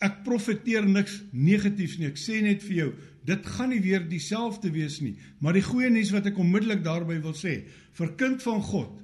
Ek 0.00 0.22
profeteer 0.24 0.86
niks 0.88 1.18
negatiefs 1.36 1.98
nie. 2.00 2.08
Ek 2.08 2.16
sê 2.16 2.38
net 2.40 2.62
vir 2.64 2.76
jou, 2.76 2.88
dit 3.28 3.48
gaan 3.52 3.68
nie 3.68 3.82
weer 3.84 4.06
dieselfde 4.08 4.70
wees 4.72 4.96
nie. 5.04 5.12
Maar 5.44 5.58
die 5.58 5.64
goeie 5.66 5.90
nuus 5.92 6.12
wat 6.14 6.30
ek 6.30 6.40
onmiddellik 6.40 6.80
daarby 6.86 7.18
wil 7.20 7.36
sê, 7.36 7.58
vir 7.98 8.14
kind 8.16 8.40
van 8.40 8.62
God, 8.64 8.94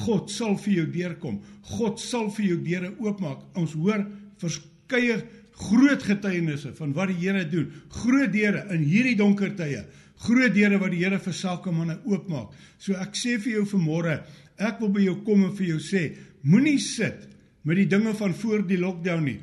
God 0.00 0.30
sal 0.32 0.56
vir 0.56 0.74
jou 0.74 0.86
deurkom. 0.94 1.40
God 1.76 2.00
sal 2.00 2.30
vir 2.32 2.46
jou 2.46 2.58
deure 2.64 2.92
oopmaak. 2.98 3.44
Ons 3.60 3.76
hoor 3.76 4.06
verskeie 4.40 5.20
groot 5.62 6.02
getuienisse 6.02 6.72
van 6.78 6.94
wat 6.96 7.12
die 7.12 7.20
Here 7.20 7.44
doen. 7.48 7.68
Groot 7.92 8.32
deure 8.32 8.64
in 8.72 8.86
hierdie 8.88 9.16
donker 9.16 9.52
tye. 9.56 9.84
Groot 10.24 10.54
deure 10.54 10.80
wat 10.80 10.94
die 10.94 11.02
Here 11.04 11.20
vir 11.20 11.36
sakemanne 11.36 11.98
oopmaak. 12.08 12.54
So 12.78 12.96
ek 12.96 13.16
sê 13.18 13.36
vir 13.38 13.58
jou 13.58 13.66
vanmôre, 13.74 14.22
ek 14.58 14.80
wil 14.80 14.92
by 14.94 15.04
jou 15.04 15.18
kom 15.26 15.44
en 15.44 15.56
vir 15.56 15.74
jou 15.74 15.80
sê, 15.82 16.12
moenie 16.42 16.78
sit 16.80 17.28
met 17.64 17.78
die 17.78 17.86
dinge 17.90 18.14
van 18.18 18.32
voor 18.34 18.64
die 18.66 18.80
lockdown 18.80 19.26
nie 19.28 19.40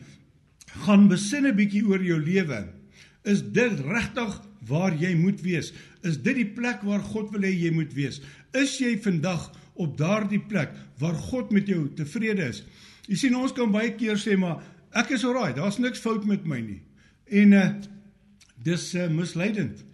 gaan 0.85 1.07
besin 1.07 1.45
'n 1.47 1.55
bietjie 1.55 1.85
oor 1.85 2.03
jou 2.03 2.19
lewe. 2.19 2.67
Is 3.23 3.41
dit 3.41 3.79
regtig 3.79 4.41
waar 4.67 4.93
jy 4.93 5.15
moet 5.15 5.41
wees? 5.41 5.73
Is 6.03 6.17
dit 6.17 6.35
die 6.35 6.45
plek 6.45 6.81
waar 6.81 6.99
God 6.99 7.31
wil 7.31 7.41
hê 7.41 7.53
jy 7.53 7.71
moet 7.71 7.93
wees? 7.93 8.21
Is 8.53 8.77
jy 8.79 8.97
vandag 8.97 9.51
op 9.79 9.95
daardie 9.97 10.41
plek 10.41 10.75
waar 10.99 11.15
God 11.29 11.53
met 11.55 11.69
jou 11.71 11.87
tevrede 11.95 12.49
is? 12.51 12.63
Jy 13.07 13.17
sien 13.23 13.37
ons 13.39 13.53
kan 13.55 13.71
baie 13.73 13.93
keer 13.97 14.19
sê 14.19 14.35
maar 14.37 14.61
ek 14.99 15.15
is 15.15 15.23
alraai, 15.25 15.55
daar's 15.57 15.79
niks 15.81 16.01
fout 16.03 16.25
met 16.27 16.45
my 16.45 16.59
nie. 16.63 16.81
En 17.29 17.55
uh 17.57 17.69
dis 18.59 18.89
uh, 18.99 19.05
misleidend. 19.07 19.85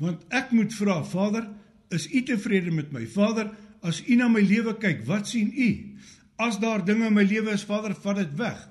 Want 0.00 0.22
ek 0.32 0.52
moet 0.56 0.72
vra, 0.72 1.02
Vader, 1.04 1.44
is 1.92 2.06
U 2.08 2.22
tevrede 2.24 2.72
met 2.72 2.92
my? 2.94 3.04
Vader, 3.04 3.50
as 3.84 4.00
U 4.08 4.16
na 4.16 4.30
my 4.32 4.40
lewe 4.40 4.72
kyk, 4.80 5.02
wat 5.08 5.28
sien 5.28 5.50
U? 5.52 5.68
As 6.40 6.56
daar 6.62 6.80
dinge 6.86 7.10
in 7.10 7.18
my 7.18 7.26
lewe 7.28 7.52
is, 7.52 7.66
Vader, 7.68 7.92
vat 8.00 8.16
dit 8.22 8.32
weg. 8.38 8.62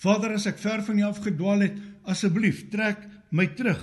Vader, 0.00 0.36
as 0.38 0.46
ek 0.46 0.60
ver 0.62 0.84
van 0.86 1.00
U 1.02 1.08
af 1.08 1.18
gedwaal 1.24 1.66
het, 1.66 1.82
asseblief 2.08 2.68
trek 2.70 3.02
my 3.34 3.48
terug. 3.58 3.82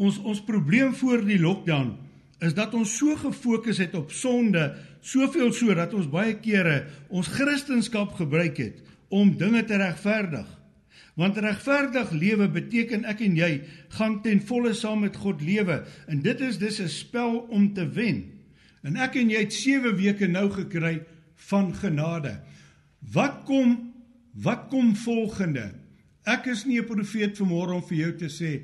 Ons 0.00 0.18
ons 0.24 0.42
probleem 0.44 0.96
voor 0.96 1.22
die 1.24 1.38
lockdown 1.40 1.94
is 2.40 2.54
dat 2.54 2.74
ons 2.74 2.96
so 2.98 3.16
gefokus 3.16 3.78
het 3.78 3.94
op 3.94 4.12
sonde, 4.12 4.74
soveel 5.00 5.52
so 5.52 5.74
dat 5.74 5.94
ons 5.96 6.08
baie 6.10 6.34
kere 6.40 6.84
ons 7.08 7.28
kristendom 7.32 8.12
gebruik 8.18 8.56
het 8.60 8.82
om 9.08 9.36
dinge 9.38 9.64
te 9.64 9.76
regverdig. 9.76 10.46
Want 11.16 11.38
regverdig 11.40 12.10
lewe 12.12 12.48
beteken 12.52 13.06
ek 13.08 13.22
en 13.24 13.36
jy 13.36 13.52
gaan 13.96 14.20
ten 14.22 14.42
volle 14.44 14.74
saam 14.76 15.06
met 15.06 15.16
God 15.16 15.40
lewe 15.40 15.84
en 16.06 16.20
dit 16.20 16.40
is 16.40 16.58
dis 16.58 16.80
'n 16.80 16.88
spel 16.88 17.38
om 17.48 17.72
te 17.72 17.88
wen. 17.88 18.24
En 18.82 18.96
ek 18.96 19.16
en 19.16 19.30
jy 19.30 19.40
het 19.40 19.52
7 19.52 19.96
weke 19.96 20.26
nou 20.26 20.50
gekry 20.50 21.02
van 21.34 21.74
genade. 21.74 22.40
Wat 23.00 23.44
kom 23.44 23.96
Wat 24.36 24.68
kom 24.68 24.92
volgende? 25.00 25.70
Ek 26.28 26.46
is 26.46 26.64
nie 26.64 26.80
'n 26.80 26.84
profeet 26.84 27.38
vanmôre 27.38 27.72
om 27.72 27.82
vir 27.82 27.96
jou 27.96 28.12
te 28.16 28.28
sê 28.28 28.62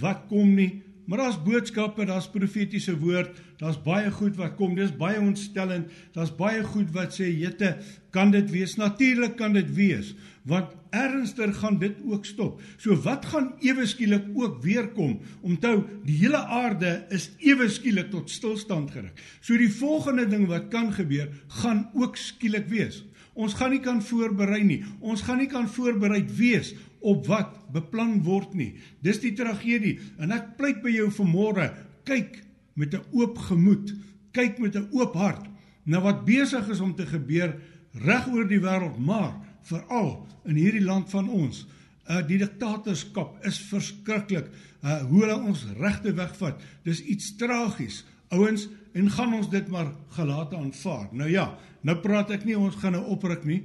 wat 0.00 0.26
kom 0.28 0.54
nie, 0.54 0.82
maar 1.12 1.20
daar's 1.20 1.42
boodskappe, 1.44 2.06
daar's 2.08 2.30
profetiese 2.32 2.94
woord, 2.96 3.36
daar's 3.60 3.76
baie 3.84 4.08
goed 4.10 4.38
wat 4.40 4.54
kom. 4.56 4.72
Dis 4.72 4.94
baie 4.96 5.18
ontstellend. 5.20 5.90
Daar's 6.16 6.30
baie 6.32 6.62
goed 6.64 6.88
wat 6.94 7.12
sê, 7.12 7.26
"Jette, 7.28 7.76
kan 8.10 8.30
dit 8.30 8.50
wees?" 8.50 8.76
Natuurlik 8.76 9.36
kan 9.36 9.52
dit 9.52 9.74
wees, 9.74 10.14
want 10.42 10.72
ernstiger 10.90 11.52
gaan 11.52 11.78
dit 11.78 11.96
ook 12.04 12.24
stop. 12.24 12.60
So 12.76 12.96
wat 12.96 13.26
gaan 13.26 13.52
ewe 13.60 13.86
skielik 13.86 14.24
ook 14.34 14.62
weer 14.62 14.88
kom? 14.88 15.20
Onthou, 15.42 15.84
die 16.04 16.16
hele 16.16 16.36
aarde 16.46 17.04
is 17.10 17.30
ewe 17.38 17.68
skielik 17.68 18.10
tot 18.10 18.30
stilstand 18.30 18.90
geruk. 18.90 19.20
So 19.40 19.56
die 19.56 19.72
volgende 19.72 20.26
ding 20.26 20.46
wat 20.46 20.68
kan 20.68 20.92
gebeur, 20.92 21.28
gaan 21.48 21.90
ook 21.94 22.16
skielik 22.16 22.68
wees. 22.68 23.04
Ons 23.34 23.54
gaan 23.54 23.70
nie 23.70 23.80
kan 23.80 24.02
voorberei 24.02 24.62
nie. 24.64 24.84
Ons 25.00 25.22
gaan 25.22 25.38
nie 25.38 25.46
kan 25.46 25.68
voorbereid 25.68 26.36
wees 26.36 26.74
op 27.02 27.26
wat 27.26 27.54
beplan 27.72 28.22
word 28.26 28.54
nie. 28.54 28.72
Dis 29.02 29.20
die 29.22 29.34
tragedie. 29.36 29.98
En 30.18 30.32
ek 30.32 30.56
pleit 30.56 30.82
by 30.82 30.92
jou 30.94 31.08
vanmôre, 31.10 31.70
kyk 32.04 32.42
met 32.74 32.94
'n 32.94 33.04
oop 33.12 33.38
gemoed, 33.38 33.94
kyk 34.32 34.58
met 34.58 34.76
'n 34.76 34.88
oop 34.92 35.14
hart 35.14 35.46
na 35.84 36.00
wat 36.00 36.24
besig 36.24 36.68
is 36.68 36.80
om 36.80 36.94
te 36.94 37.06
gebeur 37.06 37.60
reg 37.92 38.28
oor 38.28 38.48
die 38.48 38.60
wêreld, 38.60 38.98
maar 38.98 39.34
veral 39.62 40.26
in 40.44 40.56
hierdie 40.56 40.84
land 40.84 41.10
van 41.10 41.28
ons. 41.28 41.66
Uh 42.08 42.26
die 42.26 42.38
diktatorskap 42.38 43.44
is 43.46 43.58
verskriklik. 43.58 44.48
Uh 44.82 45.02
hoe 45.02 45.20
hulle 45.20 45.38
ons 45.40 45.66
regte 45.78 46.14
wegvat. 46.14 46.60
Dis 46.84 47.00
iets 47.00 47.36
tragies. 47.36 48.04
Ouens, 48.28 48.68
en 48.92 49.10
gaan 49.10 49.34
ons 49.34 49.50
dit 49.50 49.68
maar 49.68 49.92
gelate 50.16 50.56
aanvaar. 50.56 51.08
Nou 51.12 51.30
ja, 51.30 51.52
nou 51.80 51.96
praat 52.00 52.30
ek 52.36 52.44
nie 52.48 52.58
ons 52.58 52.76
gaan 52.80 52.96
nou 52.96 53.04
opruk 53.14 53.44
nie. 53.48 53.62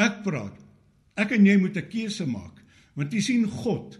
Ek 0.00 0.22
praat. 0.24 0.56
Ek 1.20 1.34
en 1.36 1.46
jy 1.46 1.56
moet 1.60 1.76
'n 1.76 1.88
keuse 1.88 2.26
maak. 2.26 2.59
Want 3.00 3.14
jy 3.16 3.22
sien 3.24 3.46
God 3.48 3.96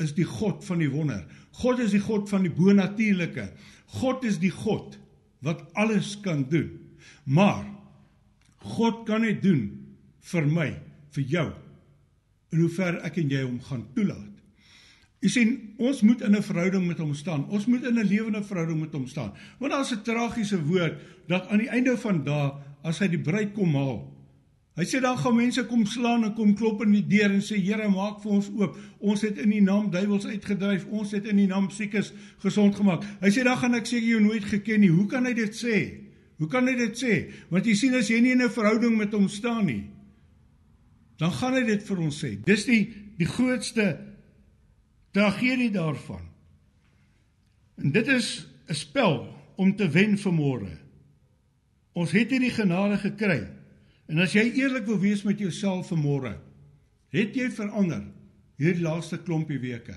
is 0.00 0.14
die 0.16 0.24
God 0.24 0.64
van 0.64 0.80
die 0.80 0.88
wonder. 0.88 1.24
God 1.60 1.82
is 1.84 1.92
die 1.92 2.00
God 2.00 2.30
van 2.30 2.46
die 2.46 2.54
bonatuurlike. 2.54 3.50
God 4.00 4.24
is 4.24 4.38
die 4.40 4.52
God 4.54 4.96
wat 5.44 5.66
alles 5.78 6.14
kan 6.24 6.46
doen. 6.48 6.70
Maar 7.28 7.66
God 8.78 9.04
kan 9.08 9.26
net 9.26 9.42
doen 9.44 9.68
vir 10.30 10.48
my, 10.48 10.70
vir 11.14 11.28
jou. 11.34 11.46
In 12.54 12.64
hoever 12.64 13.02
ek 13.04 13.20
en 13.20 13.32
jy 13.32 13.44
hom 13.44 13.60
gaan 13.68 13.84
toelaat. 13.96 14.34
Jy 15.18 15.30
sien, 15.34 15.54
ons 15.82 16.00
moet 16.06 16.20
in 16.22 16.36
'n 16.36 16.42
verhouding 16.42 16.86
met 16.86 16.98
hom 16.98 17.14
staan. 17.14 17.44
Ons 17.50 17.66
moet 17.66 17.84
in 17.84 17.98
'n 17.98 18.06
lewende 18.06 18.42
verhouding 18.42 18.80
met 18.80 18.92
hom 18.92 19.06
staan. 19.06 19.32
Want 19.58 19.72
daar's 19.72 19.92
'n 19.92 20.02
tragiese 20.02 20.62
woord 20.64 20.96
dat 21.26 21.48
aan 21.48 21.58
die 21.58 21.68
einde 21.68 21.96
van 21.98 22.24
dae 22.24 22.52
as 22.82 22.98
hy 22.98 23.08
die 23.08 23.18
bruid 23.18 23.52
kom 23.52 23.74
haal, 23.74 24.17
Hy 24.78 24.84
sê 24.86 25.00
dan 25.02 25.16
gaan 25.18 25.34
mense 25.34 25.64
kom 25.66 25.82
slaan 25.90 26.22
en 26.22 26.34
kom 26.36 26.52
klop 26.54 26.84
in 26.84 26.92
die 26.94 27.02
deur 27.02 27.32
en 27.34 27.42
sê 27.42 27.56
Here 27.58 27.88
maak 27.90 28.20
vir 28.22 28.34
ons 28.36 28.48
oop. 28.60 28.76
Ons 29.02 29.24
het 29.26 29.40
in 29.42 29.50
die 29.50 29.62
naam 29.64 29.88
duiwels 29.90 30.28
uitgedryf. 30.30 30.84
Ons 30.94 31.16
het 31.16 31.26
in 31.26 31.40
die 31.40 31.48
naam 31.50 31.66
siekes 31.74 32.12
gesond 32.44 32.78
gemaak. 32.78 33.02
Hy 33.18 33.32
sê 33.34 33.42
dan 33.46 33.58
gaan 33.58 33.74
ek 33.74 33.90
seker 33.90 34.06
jou 34.06 34.20
nooit 34.22 34.46
geken 34.46 34.84
nie. 34.84 34.92
Hoe 34.94 35.08
kan 35.10 35.26
hy 35.26 35.34
dit 35.34 35.58
sê? 35.58 35.80
Hoe 36.38 36.46
kan 36.46 36.70
hy 36.70 36.76
dit 36.78 36.94
sê? 36.94 37.16
Want 37.50 37.66
jy 37.66 37.74
sien 37.74 37.98
as 37.98 38.06
jy 38.06 38.20
nie 38.22 38.36
in 38.36 38.44
'n 38.46 38.54
verhouding 38.54 38.94
met 38.96 39.12
hom 39.12 39.26
staan 39.28 39.66
nie, 39.66 39.90
dan 41.18 41.32
gaan 41.32 41.54
hy 41.54 41.64
dit 41.66 41.82
vir 41.82 41.98
ons 41.98 42.24
sê. 42.24 42.38
Dis 42.44 42.64
die 42.64 42.86
die 43.18 43.26
grootste 43.26 43.98
tragedie 45.10 45.72
daarvan. 45.74 46.22
En 47.82 47.90
dit 47.90 48.06
is 48.06 48.46
'n 48.68 48.74
spel 48.74 49.26
om 49.56 49.74
te 49.76 49.90
wen 49.90 50.16
vir 50.16 50.32
môre. 50.32 50.78
Ons 51.94 52.12
het 52.12 52.30
hierdie 52.30 52.54
genade 52.54 52.98
gekry. 52.98 53.57
En 54.08 54.22
as 54.24 54.32
jy 54.32 54.46
eerlik 54.56 54.86
wil 54.88 55.00
wees 55.02 55.22
met 55.26 55.40
jouself 55.40 55.90
vanmôre, 55.92 56.34
het 57.12 57.36
jy 57.36 57.48
verander 57.52 58.06
hierdie 58.58 58.84
laaste 58.84 59.20
klompie 59.20 59.60
weke? 59.60 59.96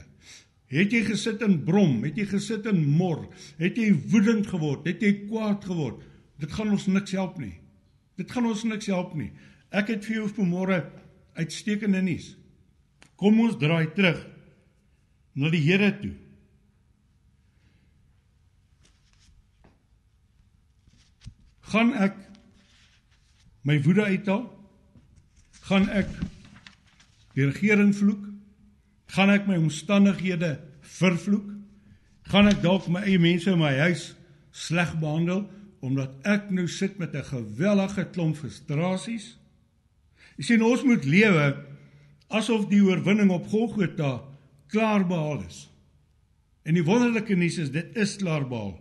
Het 0.72 0.94
jy 0.96 1.02
gesit 1.10 1.42
in 1.44 1.58
brom? 1.68 2.00
Het 2.06 2.22
jy 2.22 2.26
gesit 2.32 2.68
in 2.72 2.84
mor? 2.96 3.26
Het 3.60 3.80
jy 3.80 3.90
woedend 4.12 4.48
geword? 4.48 4.86
Het 4.88 5.04
jy 5.04 5.12
kwaad 5.26 5.66
geword? 5.68 6.04
Dit 6.40 6.54
gaan 6.56 6.72
ons 6.72 6.88
niks 6.88 7.12
help 7.16 7.40
nie. 7.42 7.58
Dit 8.20 8.32
gaan 8.32 8.48
ons 8.48 8.64
niks 8.68 8.88
help 8.92 9.12
nie. 9.20 9.32
Ek 9.72 9.92
het 9.92 10.08
vir 10.08 10.22
jou 10.22 10.30
vanmôre 10.32 10.80
uitstekende 11.40 12.00
nuus. 12.04 12.34
Kom 13.20 13.40
ons 13.44 13.60
draai 13.60 13.92
terug 13.96 14.20
na 15.36 15.52
die 15.52 15.64
Here 15.64 15.92
toe. 16.00 16.14
Gaan 21.72 21.94
ek 22.00 22.18
my 23.62 23.78
woede 23.84 24.04
uithaal? 24.04 24.46
Gaan 25.70 25.90
ek 25.90 26.10
die 27.36 27.46
regering 27.46 27.94
vloek? 27.96 28.26
Gaan 29.12 29.30
ek 29.30 29.48
my 29.48 29.58
omstandighede 29.60 30.56
vervloek? 30.82 31.50
Gaan 32.32 32.48
ek 32.52 32.62
dalk 32.64 32.88
my 32.92 33.04
eie 33.06 33.20
mense 33.22 33.52
in 33.52 33.60
my 33.62 33.74
huis 33.84 34.12
sleg 34.52 34.94
behandel 35.00 35.46
omdat 35.82 36.14
ek 36.30 36.52
nou 36.54 36.68
sit 36.68 36.98
met 37.00 37.16
'n 37.16 37.24
gewellige 37.24 38.06
klomp 38.14 38.38
frustrasies? 38.38 39.38
Jy 40.38 40.44
sien 40.44 40.64
ons 40.64 40.84
moet 40.84 41.06
lewe 41.06 41.56
asof 42.30 42.68
die 42.70 42.82
oorwinning 42.82 43.30
op 43.30 43.48
Golgotha 43.48 44.24
klaar 44.68 45.08
behaal 45.08 45.44
is. 45.48 45.70
En 46.64 46.74
die 46.74 46.84
wonderlike 46.84 47.36
nuus 47.36 47.58
is 47.58 47.72
dit 47.72 47.96
is 47.98 48.16
klaar 48.16 48.48
behaal. 48.48 48.81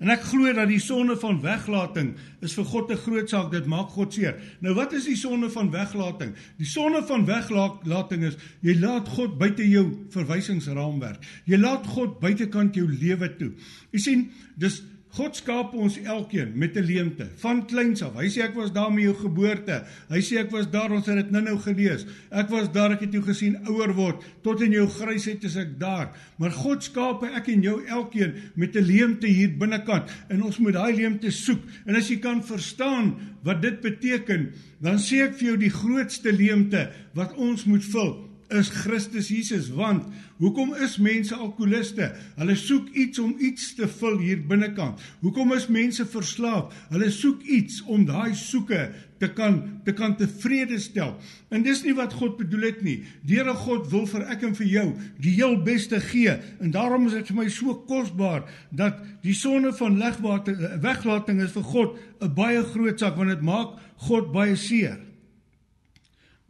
En 0.00 0.08
ek 0.08 0.22
glo 0.30 0.48
dat 0.56 0.70
die 0.70 0.80
sonde 0.80 1.12
van 1.20 1.42
weglating 1.42 2.14
is 2.40 2.54
vir 2.56 2.64
God 2.64 2.90
'n 2.90 2.96
groot 2.96 3.28
saak. 3.28 3.50
Dit 3.52 3.66
maak 3.66 3.90
God 3.92 4.12
seer. 4.12 4.40
Nou 4.60 4.74
wat 4.74 4.92
is 4.92 5.04
die 5.04 5.16
sonde 5.16 5.50
van 5.50 5.70
weglating? 5.70 6.34
Die 6.56 6.66
sonde 6.66 7.02
van 7.06 7.24
weglating 7.26 8.24
is 8.24 8.36
jy 8.62 8.78
laat 8.80 9.08
God 9.08 9.38
buite 9.38 9.68
jou 9.68 10.06
verwysingsraamwerk. 10.10 11.20
Jy 11.44 11.56
laat 11.56 11.86
God 11.86 12.18
buitekant 12.20 12.74
jou 12.74 12.88
lewe 12.88 13.36
toe. 13.36 13.52
Jy 13.92 13.98
sien, 13.98 14.30
dis 14.56 14.82
God 15.10 15.34
skaap 15.34 15.72
ons 15.74 15.96
elkeen 16.06 16.52
met 16.54 16.76
'n 16.76 16.86
leemte 16.86 17.26
van 17.42 17.66
kleins 17.66 18.02
af. 18.02 18.14
Hy 18.14 18.28
sê 18.30 18.42
ek 18.42 18.54
was 18.54 18.70
daar 18.72 18.92
met 18.92 19.02
jou 19.02 19.14
geboorte. 19.14 19.82
Hy 20.08 20.20
sê 20.20 20.38
ek 20.38 20.50
was 20.50 20.70
daar, 20.70 20.90
ons 20.90 21.06
het 21.06 21.16
dit 21.16 21.30
nou-nou 21.30 21.58
gelees. 21.58 22.06
Ek 22.30 22.48
was 22.48 22.70
daar, 22.72 22.92
ek 22.92 23.00
het 23.00 23.12
jou 23.12 23.22
gesien 23.22 23.56
ouer 23.66 23.92
word, 23.94 24.22
tot 24.42 24.60
in 24.62 24.70
jou 24.70 24.86
grysheid 24.86 25.44
is 25.44 25.56
ek 25.56 25.80
daar. 25.80 26.14
Maar 26.38 26.50
God 26.50 26.82
skaap 26.82 27.24
ek 27.24 27.48
en 27.48 27.62
jou 27.62 27.86
elkeen 27.86 28.34
met 28.54 28.76
'n 28.76 28.86
leemte 28.86 29.26
hier 29.26 29.50
binnekant 29.58 30.10
en 30.28 30.42
ons 30.42 30.58
moet 30.58 30.72
daai 30.72 30.94
leemte 30.94 31.30
soek. 31.30 31.60
En 31.86 31.96
as 31.96 32.08
jy 32.08 32.18
kan 32.18 32.44
verstaan 32.44 33.16
wat 33.42 33.62
dit 33.62 33.80
beteken, 33.80 34.52
dan 34.80 34.98
sê 34.98 35.22
ek 35.26 35.34
vir 35.34 35.48
jou 35.48 35.56
die 35.56 35.70
grootste 35.70 36.32
leemte 36.32 36.90
wat 37.14 37.34
ons 37.34 37.64
moet 37.64 37.84
vul 37.84 38.29
is 38.50 38.70
Christus 38.70 39.28
Jesus 39.30 39.68
want 39.74 40.06
hoekom 40.40 40.72
is 40.82 40.96
mense 41.02 41.34
alkoholiste? 41.36 42.10
Hulle 42.38 42.56
soek 42.58 42.88
iets 42.98 43.20
om 43.22 43.34
iets 43.38 43.74
te 43.78 43.86
vul 44.00 44.18
hier 44.22 44.40
binnekant. 44.48 45.00
Hoekom 45.20 45.52
is 45.56 45.68
mense 45.70 46.06
verslaaf? 46.08 46.74
Hulle 46.90 47.10
soek 47.14 47.44
iets 47.44 47.80
om 47.86 48.06
daai 48.08 48.34
soeke 48.38 48.88
te 49.20 49.28
kan 49.36 49.58
te 49.84 49.92
kan 49.96 50.16
tevrede 50.16 50.78
stel. 50.80 51.12
En 51.52 51.62
dis 51.62 51.82
nie 51.84 51.94
wat 51.98 52.16
God 52.16 52.38
bedoel 52.40 52.70
het 52.70 52.80
nie. 52.86 52.96
Deure 53.28 53.54
God 53.60 53.86
wil 53.92 54.06
vir 54.10 54.26
ek 54.32 54.46
en 54.48 54.56
vir 54.58 54.70
jou 54.70 54.86
die 55.20 55.34
heel 55.36 55.58
beste 55.66 56.00
gee 56.10 56.38
en 56.58 56.74
daarom 56.74 57.06
is 57.10 57.18
dit 57.18 57.30
vir 57.30 57.42
my 57.42 57.48
so 57.52 57.76
kosbaar 57.90 58.48
dat 58.74 58.98
die 59.24 59.36
sonde 59.36 59.74
van 59.76 60.00
legwater 60.00 60.56
weglating 60.82 61.44
is 61.44 61.54
vir 61.54 61.68
God 61.74 61.98
'n 62.20 62.34
baie 62.34 62.64
groot 62.64 62.98
saak 62.98 63.16
want 63.16 63.30
dit 63.30 63.42
maak 63.42 63.78
God 64.08 64.32
baie 64.32 64.56
seer. 64.56 64.98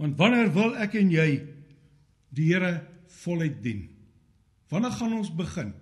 Want 0.00 0.16
wanneer 0.16 0.48
wil 0.54 0.76
ek 0.76 0.94
en 0.94 1.10
jy 1.10 1.42
die 2.34 2.50
Here 2.52 2.86
voluit 3.20 3.62
dien. 3.62 3.88
Wanneer 4.70 4.94
gaan 4.98 5.16
ons 5.18 5.32
begin? 5.34 5.72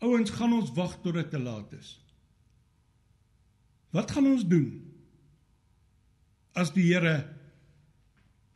Ouens, 0.00 0.32
gaan 0.32 0.54
ons 0.56 0.72
wag 0.76 0.96
tot 1.04 1.14
dit 1.18 1.30
te 1.30 1.40
laat 1.40 1.72
is? 1.76 1.98
Wat 3.92 4.10
gaan 4.10 4.30
ons 4.30 4.46
doen 4.48 4.70
as 6.56 6.72
die 6.74 6.88
Here 6.88 7.18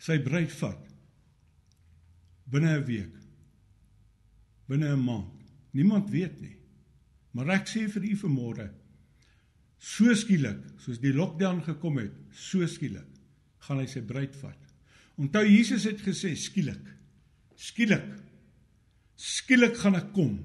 sy 0.00 0.18
bruid 0.22 0.52
vat 0.60 0.90
binne 2.50 2.78
'n 2.78 2.84
week? 2.84 3.14
Binne 4.68 4.92
'n 4.92 5.04
maand? 5.04 5.44
Niemand 5.72 6.10
weet 6.10 6.40
nie. 6.40 6.56
Maar 7.32 7.48
ek 7.48 7.66
sê 7.68 7.88
vir 7.88 8.04
u 8.04 8.16
vanmôre, 8.16 8.70
so 9.78 10.14
skielik, 10.14 10.62
soos 10.78 11.00
die 11.00 11.12
lockdown 11.12 11.62
gekom 11.62 11.98
het, 11.98 12.14
so 12.30 12.66
skielik 12.66 13.10
gaan 13.58 13.78
hy 13.78 13.86
sy 13.86 14.00
bruid 14.00 14.36
vat. 14.36 14.60
Onthou 15.18 15.44
Jesus 15.46 15.84
het 15.84 16.00
gesê 16.04 16.34
skielik. 16.36 16.93
Skielik. 17.64 18.06
Skielik 19.16 19.78
gaan 19.80 19.96
ek 19.96 20.10
kom. 20.16 20.36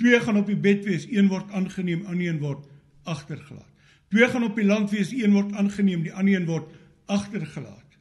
Twee 0.00 0.18
gaan 0.20 0.40
op 0.40 0.48
die 0.50 0.58
bed 0.58 0.84
wees, 0.84 1.06
een 1.08 1.30
word 1.30 1.52
aangeneem, 1.56 2.04
ander 2.06 2.26
een 2.26 2.40
word 2.42 2.64
agtergelaat. 3.08 3.70
Twee 4.12 4.28
gaan 4.32 4.46
op 4.46 4.58
die 4.58 4.66
land 4.66 4.90
wees, 4.92 5.12
een 5.14 5.34
word 5.34 5.54
aangeneem, 5.56 6.02
die 6.04 6.14
ander 6.14 6.36
een 6.36 6.48
word 6.48 6.72
agtergelaat. 7.10 7.98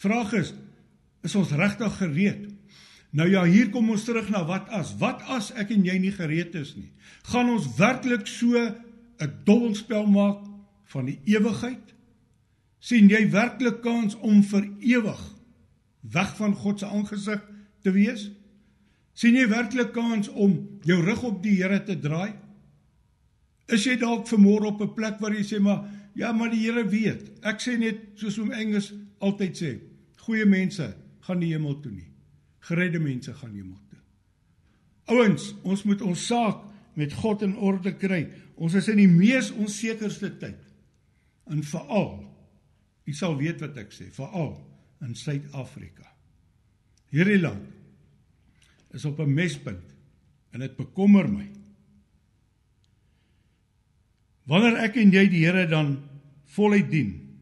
Vraag 0.00 0.34
is, 0.40 0.52
is 1.26 1.36
ons 1.38 1.54
regtig 1.56 1.96
gereed? 2.00 2.48
Nou 3.16 3.26
ja, 3.30 3.44
hier 3.46 3.70
kom 3.74 3.90
ons 3.90 4.04
terug 4.06 4.28
na 4.30 4.42
wat 4.46 4.68
as? 4.74 4.92
Wat 5.00 5.22
as 5.30 5.50
ek 5.58 5.72
en 5.74 5.86
jy 5.86 5.96
nie 6.02 6.12
gereed 6.14 6.54
is 6.58 6.74
nie? 6.78 6.90
Gaan 7.32 7.50
ons 7.54 7.66
werklik 7.78 8.26
so 8.30 8.58
'n 8.58 9.32
dobbelspel 9.44 10.06
maak 10.06 10.46
van 10.92 11.06
die 11.06 11.18
ewigheid? 11.26 11.90
sien 12.80 13.10
jy 13.12 13.26
werklik 13.32 13.82
kans 13.84 14.16
om 14.24 14.40
vir 14.50 14.66
ewig 14.80 15.20
weg 16.14 16.30
van 16.38 16.54
God 16.56 16.80
se 16.80 16.88
aangesig 16.88 17.42
te 17.82 17.92
wees? 17.94 18.30
sien 19.20 19.36
jy 19.36 19.46
werklik 19.50 19.92
kans 19.92 20.30
om 20.32 20.54
jou 20.86 20.96
rug 21.04 21.24
op 21.28 21.42
die 21.44 21.58
Here 21.58 21.80
te 21.84 21.96
draai? 22.00 22.32
Is 23.70 23.84
jy 23.86 23.98
dalk 24.00 24.26
vermoor 24.30 24.64
op 24.72 24.80
'n 24.80 24.94
plek 24.94 25.20
waar 25.20 25.34
jy 25.34 25.44
sê 25.44 25.60
maar 25.60 25.84
ja, 26.14 26.32
maar 26.32 26.50
die 26.50 26.64
Here 26.64 26.84
weet. 26.88 27.30
Ek 27.42 27.60
sê 27.60 27.78
net 27.78 28.00
soos 28.14 28.38
om 28.38 28.50
Engels 28.50 28.92
altyd 29.20 29.56
sê, 29.56 29.80
goeie 30.16 30.46
mense 30.46 30.94
gaan 31.20 31.40
die 31.40 31.52
hemel 31.52 31.80
toe 31.80 31.92
nie. 31.92 32.08
Geredde 32.60 32.98
mense 32.98 33.34
gaan 33.34 33.54
hemel 33.54 33.78
toe. 33.90 33.98
Ouens, 35.06 35.54
ons 35.62 35.82
moet 35.82 36.02
ons 36.02 36.26
saak 36.26 36.64
met 36.94 37.12
God 37.12 37.42
in 37.42 37.56
orde 37.56 37.96
kry. 37.96 38.28
Ons 38.56 38.74
is 38.74 38.88
in 38.88 38.96
die 38.96 39.08
mees 39.08 39.50
onsekerste 39.50 40.38
tyd. 40.38 40.58
En 41.46 41.62
veral 41.62 42.30
U 43.06 43.12
sal 43.12 43.36
weet 43.36 43.60
wat 43.60 43.76
ek 43.76 43.90
sê, 43.90 44.06
veral 44.12 44.52
in 45.02 45.14
Suid-Afrika. 45.14 46.09
Hierdie 47.10 47.40
land 47.40 47.66
is 48.94 49.04
op 49.04 49.18
'n 49.18 49.34
mespunt 49.34 49.94
en 50.50 50.60
dit 50.60 50.76
bekommer 50.76 51.28
my. 51.30 51.48
Wanneer 54.50 54.76
ek 54.76 54.96
en 54.96 55.12
jy 55.12 55.28
die 55.28 55.44
Here 55.46 55.66
dan 55.66 56.08
voluit 56.44 56.90
dien, 56.90 57.38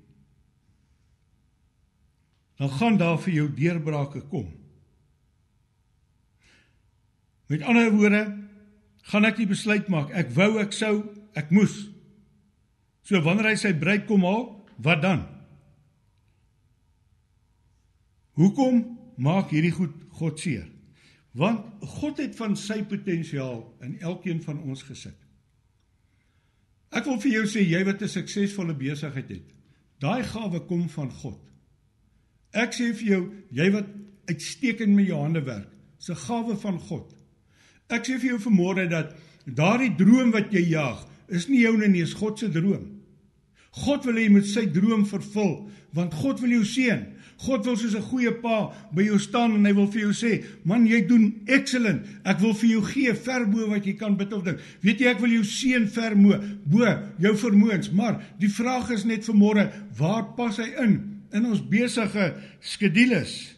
dan 2.56 2.70
gaan 2.70 2.98
daar 2.98 3.18
vir 3.18 3.32
jou 3.32 3.54
deurbrake 3.54 4.20
kom. 4.28 4.52
Met 7.46 7.62
ander 7.62 7.92
woorde, 7.94 8.48
gaan 9.08 9.24
ek 9.24 9.36
die 9.36 9.46
besluit 9.46 9.88
maak. 9.88 10.10
Ek 10.10 10.30
wou, 10.36 10.58
ek 10.58 10.72
sou, 10.72 11.14
ek 11.32 11.50
moes. 11.50 11.88
So 13.02 13.22
wanneer 13.24 13.52
hy 13.52 13.56
sy 13.56 13.72
bruid 13.72 14.04
kom 14.06 14.26
haal, 14.26 14.66
wat 14.76 15.02
dan? 15.02 15.24
Hoekom 18.36 18.97
maak 19.18 19.52
hierdie 19.52 19.74
goed 19.74 19.94
God 20.18 20.40
seer? 20.40 20.66
Want 21.38 21.84
God 22.00 22.18
het 22.22 22.36
van 22.38 22.56
sy 22.58 22.80
potensiaal 22.88 23.60
in 23.84 23.98
elkeen 24.00 24.40
van 24.42 24.62
ons 24.64 24.82
gesit. 24.86 25.18
Ek 26.88 27.04
wil 27.04 27.20
vir 27.20 27.34
jou 27.36 27.44
sê 27.50 27.62
jy 27.66 27.82
wat 27.84 28.02
'n 28.02 28.08
suksesvolle 28.08 28.74
besigheid 28.74 29.28
het, 29.28 29.46
daai 30.00 30.22
gawe 30.22 30.60
kom 30.66 30.88
van 30.88 31.10
God. 31.10 31.38
Ek 32.54 32.72
sê 32.72 32.94
vir 32.94 33.08
jou, 33.08 33.22
jy 33.52 33.70
wat 33.70 33.86
uitstekend 34.28 34.94
met 34.94 35.06
jou 35.06 35.20
hande 35.20 35.42
werk, 35.44 35.68
se 35.98 36.14
gawe 36.14 36.56
van 36.56 36.78
God. 36.78 37.12
Ek 37.90 38.04
sê 38.06 38.18
vir 38.18 38.30
jou 38.30 38.38
vanmôre 38.38 38.88
dat 38.88 39.16
daardie 39.44 39.94
droom 39.96 40.30
wat 40.30 40.52
jy 40.52 40.70
jag, 40.70 41.06
is 41.28 41.48
nie 41.48 41.60
joune 41.60 41.88
nie, 41.88 42.02
is 42.02 42.14
God 42.14 42.38
se 42.38 42.48
droom. 42.48 42.98
God 43.84 44.04
wil 44.04 44.14
hê 44.14 44.26
jy 44.26 44.32
moet 44.32 44.46
sy 44.46 44.64
droom 44.72 45.04
vervul, 45.04 45.70
want 45.92 46.14
God 46.14 46.40
wil 46.40 46.50
jou 46.50 46.64
seën. 46.64 47.04
God 47.38 47.66
wil 47.66 47.76
soos 47.78 47.94
'n 47.94 48.02
goeie 48.02 48.32
pa 48.42 48.72
by 48.92 49.04
jou 49.06 49.18
staan 49.18 49.54
en 49.54 49.64
hy 49.64 49.72
wil 49.72 49.86
vir 49.86 50.00
jou 50.00 50.12
sê, 50.12 50.44
"Man, 50.64 50.86
jy 50.86 51.06
doen 51.06 51.42
excellent. 51.46 52.06
Ek 52.24 52.40
wil 52.40 52.52
vir 52.54 52.70
jou 52.70 52.82
gee 52.82 53.14
ver 53.14 53.46
bo 53.46 53.68
wat 53.68 53.84
jy 53.86 53.92
kan 53.92 54.16
bid 54.16 54.32
of 54.32 54.44
dink. 54.44 54.58
Weet 54.82 54.98
jy, 54.98 55.06
ek 55.06 55.20
wil 55.20 55.30
jou 55.30 55.44
seën 55.44 55.88
ver 55.88 56.16
mo 56.16 56.40
bo 56.64 56.84
jou 57.18 57.36
vermoëns, 57.36 57.92
maar 57.92 58.20
die 58.38 58.48
vraag 58.48 58.90
is 58.90 59.04
net 59.04 59.24
vanmôre, 59.24 59.72
waar 59.96 60.34
pas 60.34 60.56
hy 60.56 60.74
in 60.82 61.22
in 61.32 61.46
ons 61.46 61.60
besige 61.60 62.34
skedules?" 62.60 63.54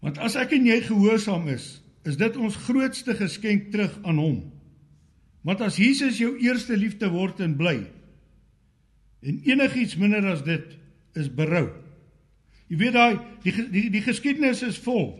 Want 0.00 0.18
as 0.18 0.36
ek 0.36 0.52
en 0.52 0.66
jy 0.66 0.80
gehoorsaam 0.80 1.48
is, 1.48 1.80
is 2.04 2.16
dit 2.16 2.36
ons 2.36 2.56
grootste 2.56 3.14
geskenk 3.14 3.70
terug 3.70 3.98
aan 4.02 4.16
hom. 4.16 4.52
Want 5.44 5.60
as 5.60 5.76
Jesus 5.76 6.18
jou 6.18 6.38
eerste 6.38 6.76
liefde 6.76 7.08
word 7.12 7.40
en 7.40 7.56
bly, 7.56 7.86
en 9.22 9.40
enigiets 9.44 9.96
minder 9.96 10.26
as 10.32 10.42
dit 10.42 10.76
is 11.18 11.28
berou. 11.28 11.68
Jy 12.70 12.76
weet 12.76 12.94
daai 12.94 13.18
die, 13.42 13.54
die 13.70 13.90
die 13.90 14.04
geskiedenis 14.04 14.62
is 14.62 14.78
vol 14.78 15.18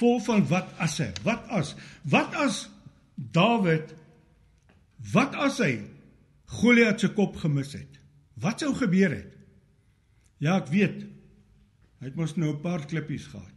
vol 0.00 0.20
van 0.24 0.44
wat 0.48 0.70
as 0.80 0.98
hy, 1.02 1.10
wat 1.24 1.48
as, 1.52 1.74
wat 2.08 2.36
as 2.40 2.66
Dawid 3.12 3.92
wat 5.12 5.34
as 5.36 5.58
hy 5.60 5.74
Goliat 6.52 7.00
se 7.00 7.08
kop 7.16 7.38
gemis 7.40 7.72
het? 7.76 8.00
Wat 8.40 8.60
sou 8.60 8.74
gebeur 8.76 9.12
het? 9.14 9.30
Ja, 10.42 10.58
ek 10.58 10.68
weet. 10.72 10.98
Hy 12.00 12.10
het 12.10 12.16
mos 12.18 12.34
nou 12.36 12.50
'n 12.52 12.60
paar 12.60 12.84
klippies 12.86 13.26
gehad. 13.30 13.56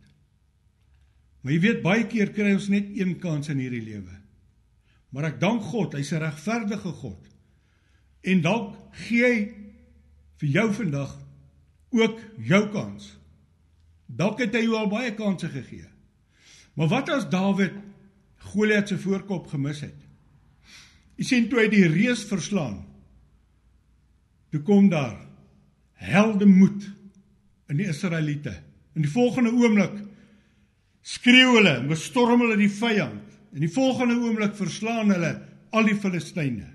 Maar 1.41 1.53
jy 1.53 1.59
weet 1.59 1.81
baie 1.83 2.05
keer 2.07 2.31
kry 2.31 2.53
ons 2.53 2.69
net 2.69 2.87
een 2.95 3.19
kans 3.19 3.49
in 3.49 3.59
hierdie 3.59 3.83
lewe. 3.83 4.15
Maar 5.11 5.23
ek 5.23 5.39
dank 5.39 5.61
God, 5.61 5.93
hy's 5.93 6.11
'n 6.13 6.23
regverdige 6.23 6.91
God. 7.01 7.27
En 8.23 8.41
dalk 8.41 8.75
gee 8.91 9.23
hy 9.23 9.64
vir 10.41 10.49
jou 10.57 10.65
vandag 10.73 11.13
ook 11.95 12.19
jou 12.47 12.63
kans. 12.73 13.13
Dalk 14.05 14.41
het 14.43 14.55
hy 14.55 14.65
jou 14.65 14.77
al 14.77 14.89
baie 14.91 15.13
kansse 15.15 15.49
gegee. 15.49 15.87
Maar 16.75 16.91
wat 16.91 17.11
as 17.13 17.29
Dawid 17.31 17.75
Goliat 18.51 18.91
se 18.91 18.97
voorkop 19.01 19.47
gemis 19.49 19.81
het? 19.81 19.97
Jy 21.15 21.25
sien 21.25 21.47
toe 21.49 21.61
hy 21.63 21.69
die 21.71 21.87
reus 21.89 22.25
verslaan. 22.27 22.83
Toe 24.51 24.61
kom 24.67 24.89
daar 24.91 25.17
heldemoed 26.05 26.85
in 27.71 27.79
die 27.79 27.87
Israeliete. 27.89 28.53
In 28.95 29.05
die 29.07 29.11
volgende 29.11 29.53
oomblik 29.55 29.95
skreeu 31.05 31.55
hulle 31.57 31.79
bestorm 31.89 32.43
hulle 32.43 32.59
die 32.59 32.71
vyand. 32.71 33.23
En 33.55 33.63
die 33.63 33.71
volgende 33.71 34.19
oomblik 34.19 34.55
verslaan 34.59 35.13
hulle 35.15 35.31
al 35.75 35.87
die 35.87 35.97
Filistyne. 35.99 36.67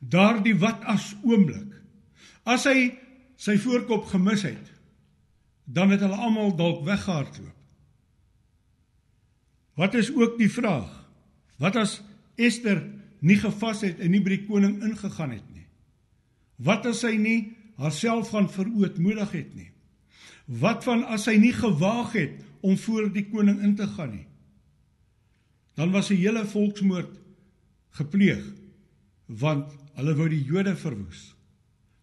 Daardie 0.00 0.56
wat 0.58 0.84
as 0.88 1.12
oomblik. 1.22 1.71
As 2.44 2.66
hy 2.66 2.92
sy 3.38 3.56
voorkop 3.62 4.08
gemis 4.10 4.44
het, 4.46 4.70
dan 5.64 5.90
het 5.94 6.02
hulle 6.02 6.18
almal 6.18 6.54
dalk 6.58 6.82
weggehardloop. 6.86 7.58
Wat 9.78 9.94
is 9.94 10.10
ook 10.12 10.36
die 10.38 10.50
vraag? 10.52 10.90
Wat 11.62 11.76
as 11.80 12.00
Ester 12.36 12.82
nie 13.24 13.38
gevas 13.40 13.82
het 13.86 14.00
en 14.02 14.12
nie 14.12 14.20
by 14.20 14.34
die 14.34 14.46
koning 14.46 14.82
ingegaan 14.84 15.32
het 15.32 15.46
nie? 15.54 15.66
Wat 16.62 16.86
as 16.90 17.02
sy 17.06 17.14
nie 17.16 17.54
haarself 17.80 18.32
gaan 18.34 18.50
verootmoedig 18.52 19.32
het 19.32 19.54
nie? 19.56 19.70
Wat 20.46 20.84
van 20.84 21.06
as 21.08 21.24
sy 21.28 21.38
nie 21.40 21.54
gewaag 21.56 22.12
het 22.18 22.42
om 22.62 22.76
voor 22.78 23.08
die 23.14 23.24
koning 23.30 23.62
in 23.62 23.74
te 23.78 23.86
gaan 23.86 24.12
nie. 24.14 24.26
Dan 25.74 25.90
was 25.90 26.10
'n 26.10 26.16
hele 26.16 26.44
volksmoord 26.44 27.18
gepleeg 27.90 28.44
want 29.26 29.72
hulle 29.94 30.14
wou 30.14 30.28
die 30.28 30.44
Jode 30.44 30.76
verwoes. 30.76 31.34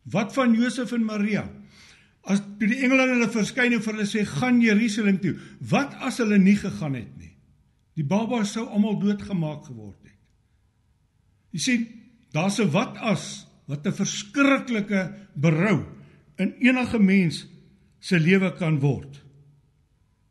Wat 0.03 0.33
van 0.33 0.53
Josef 0.53 0.91
en 0.91 1.05
Maria? 1.05 1.49
As 2.23 2.41
toe 2.59 2.67
die 2.67 2.81
engele 2.83 3.07
hulle 3.13 3.29
verskyn 3.31 3.73
en 3.73 3.83
vir 3.83 3.93
hulle 3.93 4.07
sê 4.07 4.25
gaan 4.27 4.61
Jerusalem 4.61 5.19
toe, 5.23 5.35
wat 5.59 5.95
as 6.05 6.19
hulle 6.21 6.37
nie 6.37 6.57
gegaan 6.59 6.97
het 6.99 7.11
nie? 7.17 7.33
Die 7.95 8.05
baba 8.07 8.43
sou 8.47 8.67
almal 8.67 8.99
doodgemaak 8.99 9.65
geword 9.67 9.97
het. 10.03 10.17
Jy 11.51 11.59
sien, 11.59 11.87
daar's 12.31 12.59
'n 12.59 12.71
wat 12.71 12.97
as 12.97 13.45
wat 13.67 13.85
'n 13.85 13.93
verskriklike 13.93 15.13
berou 15.35 15.85
in 16.37 16.53
enige 16.59 16.99
mens 16.99 17.47
se 17.99 18.19
lewe 18.19 18.53
kan 18.55 18.79
word. 18.79 19.23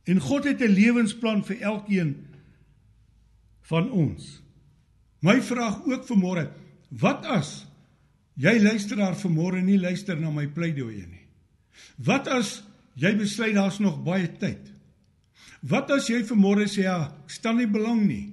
En 0.04 0.20
God 0.20 0.44
het 0.44 0.61
'n 0.61 0.72
lewensplan 0.72 1.44
vir 1.44 1.61
elkeen 1.61 2.26
van 3.61 3.90
ons. 3.90 4.42
My 5.20 5.42
vraag 5.42 5.85
ook 5.85 6.07
vanmôre, 6.07 6.50
wat 6.88 7.24
as 7.24 7.67
jy 8.38 8.55
luisteraar 8.62 9.16
vanmôre 9.18 9.62
nie 9.64 9.79
luister 9.81 10.18
na 10.18 10.31
my 10.31 10.46
pleidooi 10.55 11.05
nie? 11.05 11.24
Wat 11.98 12.29
as 12.31 12.61
jy 12.98 13.14
besluit 13.18 13.57
daar's 13.57 13.81
nog 13.83 14.01
baie 14.07 14.29
tyd? 14.40 14.62
Wat 15.66 15.90
as 15.90 16.07
jy 16.11 16.22
vanmôre 16.27 16.68
sê 16.70 16.87
ja, 16.87 17.01
ek 17.27 17.35
stel 17.35 17.59
nie 17.59 17.70
belang 17.70 18.05
nie. 18.07 18.29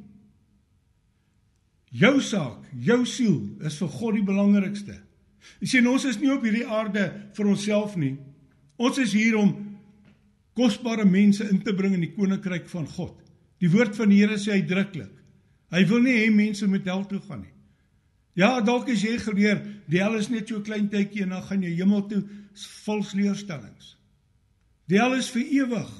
Jou 1.96 2.20
saak, 2.22 2.66
jou 2.74 3.02
siel 3.08 3.38
is 3.66 3.78
vir 3.80 3.92
God 3.98 4.18
die 4.18 4.26
belangrikste. 4.28 5.00
Jy 5.62 5.70
sien 5.72 5.88
ons 5.90 6.06
is 6.06 6.20
nie 6.20 6.32
op 6.34 6.44
hierdie 6.44 6.66
aarde 6.68 7.08
vir 7.38 7.50
onsself 7.50 7.96
nie. 7.98 8.16
Ons 8.76 9.00
is 9.02 9.14
hier 9.16 9.38
om 9.40 9.54
kosbare 10.56 11.06
mense 11.08 11.46
in 11.48 11.62
te 11.64 11.74
bring 11.76 11.96
in 11.96 12.04
die 12.04 12.14
koninkryk 12.16 12.68
van 12.72 12.88
God. 12.98 13.16
Die 13.64 13.72
woord 13.72 13.96
van 13.98 14.12
die 14.12 14.20
Here 14.22 14.38
sê 14.42 14.60
uitdruklik. 14.60 15.12
Hy 15.74 15.82
wil 15.90 16.04
nie 16.06 16.18
hê 16.20 16.30
mense 16.34 16.68
moet 16.70 16.86
hel 16.88 17.06
toe 17.10 17.22
gaan 17.24 17.46
nie. 17.46 17.55
Ja, 18.36 18.60
dalk 18.62 18.90
as 18.92 19.04
jy 19.04 19.16
geleer, 19.24 19.62
die 19.88 20.02
hel 20.04 20.18
is 20.20 20.28
net 20.30 20.50
so 20.52 20.60
klein 20.62 20.90
tydjie 20.92 21.24
en 21.24 21.36
dan 21.38 21.46
gaan 21.48 21.64
jy 21.64 21.72
hemel 21.78 22.04
toe, 22.10 22.22
vals 22.84 23.14
leerstellings. 23.16 23.96
Die 24.92 25.00
hel 25.00 25.16
is 25.18 25.32
vir 25.32 25.46
ewig. 25.64 25.92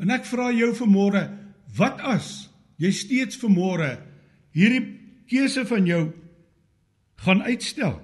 En 0.00 0.12
ek 0.12 0.24
vra 0.28 0.48
jou 0.56 0.72
vanmôre, 0.76 1.22
wat 1.76 2.00
as 2.00 2.48
jy 2.80 2.90
steeds 2.92 3.38
vanmôre 3.40 3.96
hierdie 4.56 4.82
keuse 5.28 5.66
van 5.68 5.88
jou 5.88 6.02
gaan 7.24 7.44
uitstel? 7.44 8.00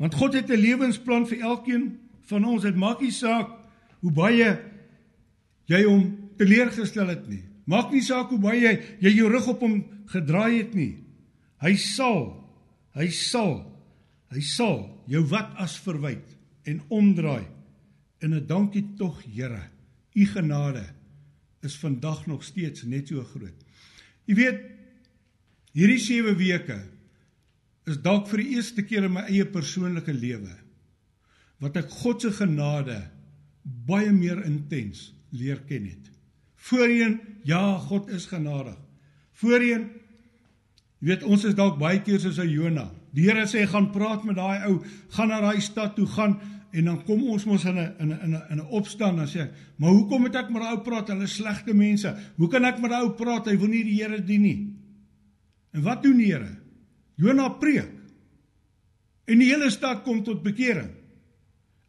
Want 0.00 0.14
God 0.14 0.34
het 0.34 0.50
'n 0.50 0.60
lewensplan 0.60 1.26
vir 1.26 1.40
elkeen 1.40 1.98
van 2.28 2.44
ons. 2.44 2.62
Dit 2.62 2.76
maak 2.76 3.00
nie 3.00 3.12
saak 3.12 3.48
hoe 4.00 4.12
baie 4.12 4.58
jy 5.66 5.82
hom 5.84 6.30
teleurgestel 6.36 7.08
het 7.08 7.28
nie. 7.28 7.42
Maak 7.66 7.92
nie 7.92 8.02
saak 8.02 8.28
hoe 8.28 8.38
baie 8.38 8.80
jy 9.00 9.10
jou 9.10 9.28
rug 9.28 9.46
op 9.48 9.60
hom 9.60 9.84
gedraai 10.06 10.58
het 10.58 10.74
nie. 10.74 11.03
Hy 11.64 11.72
sal, 11.80 12.26
hy 12.92 13.08
sal, 13.08 13.54
hy 14.34 14.42
sal 14.44 14.82
jou 15.08 15.22
wat 15.30 15.54
as 15.62 15.78
verwyd 15.80 16.34
en 16.68 16.82
omdraai 16.92 17.46
in 18.20 18.34
'n 18.34 18.46
dankie 18.46 18.84
tog 18.98 19.22
Here. 19.24 19.70
U 20.14 20.26
genade 20.26 20.84
is 21.62 21.76
vandag 21.76 22.26
nog 22.26 22.44
steeds 22.44 22.84
net 22.84 23.08
so 23.08 23.24
groot. 23.24 23.64
Jy 24.26 24.34
weet 24.34 24.60
hierdie 25.72 25.98
7 25.98 26.36
weke 26.36 26.78
is 27.86 27.96
dalk 27.96 28.28
vir 28.28 28.42
die 28.42 28.56
eerste 28.56 28.82
keer 28.82 29.04
in 29.04 29.12
my 29.12 29.24
eie 29.28 29.44
persoonlike 29.44 30.12
lewe 30.12 30.52
wat 31.60 31.76
ek 31.76 31.90
God 31.90 32.22
se 32.22 32.30
genade 32.30 33.10
baie 33.62 34.12
meer 34.12 34.44
intens 34.44 35.14
leer 35.32 35.60
ken 35.68 35.84
het. 35.84 36.10
Voorheen, 36.56 37.20
ja, 37.44 37.78
God 37.78 38.08
is 38.08 38.26
genadig. 38.26 38.76
Voorheen 39.32 39.90
jy 41.04 41.10
weet 41.12 41.24
ons 41.28 41.42
is 41.44 41.56
dalk 41.56 41.76
baie 41.76 42.00
keer 42.00 42.20
soos 42.20 42.38
'n 42.40 42.48
Jona. 42.48 42.88
Die 43.12 43.28
Here 43.28 43.44
sê 43.44 43.66
gaan 43.68 43.92
praat 43.92 44.24
met 44.24 44.36
daai 44.36 44.64
ou, 44.68 44.80
gaan 45.10 45.28
na 45.28 45.40
daai 45.40 45.60
stad 45.60 45.96
toe 45.96 46.06
gaan 46.06 46.40
en 46.72 46.84
dan 46.84 47.04
kom 47.04 47.22
ons 47.28 47.44
mos 47.44 47.64
in 47.64 47.76
'n 47.76 47.94
in 48.00 48.08
'n 48.08 48.20
in 48.24 48.34
'n 48.34 48.42
in 48.50 48.58
'n 48.58 48.66
opstand 48.70 49.16
dan 49.18 49.26
sê 49.26 49.40
ek, 49.40 49.52
maar 49.76 49.90
hoekom 49.90 50.20
moet 50.22 50.34
ek 50.34 50.50
met 50.50 50.62
daai 50.62 50.76
ou 50.76 50.82
praat? 50.82 51.08
Hulle 51.08 51.24
is 51.24 51.34
slegte 51.34 51.74
mense. 51.74 52.16
Hoe 52.36 52.48
kan 52.48 52.64
ek 52.64 52.80
met 52.80 52.90
daai 52.90 53.02
ou 53.02 53.12
praat? 53.12 53.46
Hy 53.46 53.56
wil 53.58 53.68
nie 53.68 53.84
die 53.84 54.02
Here 54.02 54.24
dien 54.24 54.42
nie. 54.42 54.76
En 55.72 55.82
wat 55.82 56.02
doen 56.02 56.16
die 56.16 56.32
Here? 56.32 56.56
Jona 57.16 57.48
preek. 57.48 57.90
En 59.26 59.38
die 59.38 59.48
hele 59.48 59.70
stad 59.70 60.02
kom 60.02 60.22
tot 60.22 60.42
bekering. 60.42 60.90